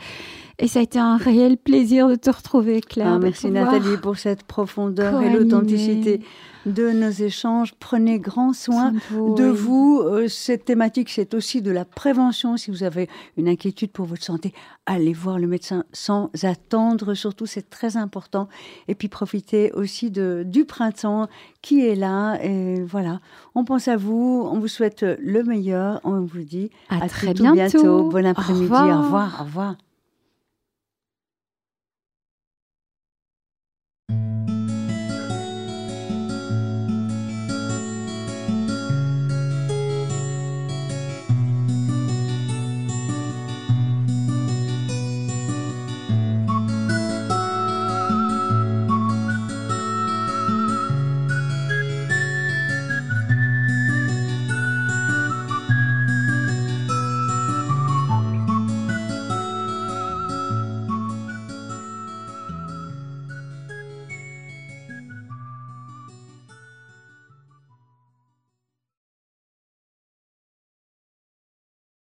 Et 0.60 0.68
ça 0.70 0.80
a 0.80 0.82
été 0.82 0.98
un 0.98 1.18
réel 1.18 1.58
plaisir 1.58 2.08
de 2.08 2.16
te 2.16 2.30
retrouver, 2.30 2.80
Claire. 2.80 3.14
Ah, 3.16 3.20
merci 3.20 3.52
Nathalie 3.52 3.98
pour 4.02 4.18
cette 4.18 4.44
profondeur 4.44 5.22
et 5.22 5.30
l'authenticité 5.30 6.22
de 6.66 6.92
nos 6.92 7.10
échanges. 7.10 7.74
Prenez 7.80 8.20
grand 8.20 8.54
soin 8.54 8.94
de 9.12 9.46
vous. 9.46 10.02
Euh, 10.04 10.28
cette 10.28 10.66
thématique, 10.66 11.10
c'est 11.10 11.34
aussi 11.34 11.62
de 11.62 11.72
la 11.72 11.86
prévention. 11.86 12.58
Si 12.58 12.72
vous 12.72 12.84
avez 12.84 13.10
une 13.38 13.48
inquiétude 13.48 13.92
pour 13.92 14.06
votre 14.06 14.24
santé, 14.24 14.54
allez 14.86 15.14
voir 15.14 15.40
le 15.40 15.48
médecin 15.48 15.84
sans 15.94 16.30
attendre. 16.44 17.14
Surtout, 17.14 17.46
c'est 17.46 17.70
très 17.70 17.98
important. 17.98 18.48
Et 18.88 18.96
puis, 18.96 19.08
profitez 19.08 19.72
aussi 19.74 20.12
de, 20.12 20.44
du 20.46 20.66
printemps 20.66 21.28
qui 21.62 21.86
est 21.86 21.96
là. 21.96 22.38
Et 22.44 22.82
voilà, 22.84 23.20
on 23.56 23.64
pense 23.64 23.88
à 23.88 23.98
vous. 23.98 24.48
On 24.52 24.60
vous 24.60 24.68
souhaite 24.68 25.06
le 25.20 25.44
meilleur. 25.44 26.00
On 26.04 26.22
vous 26.22 26.44
dit 26.44 26.70
à, 26.90 27.08
très, 27.08 27.34
bientôt. 27.34 28.10
Bon 28.10 28.26
après-midi. 28.26 28.72
Au 28.72 29.02
revoir. 29.02 29.38
Au 29.42 29.44
revoir. 29.46 29.76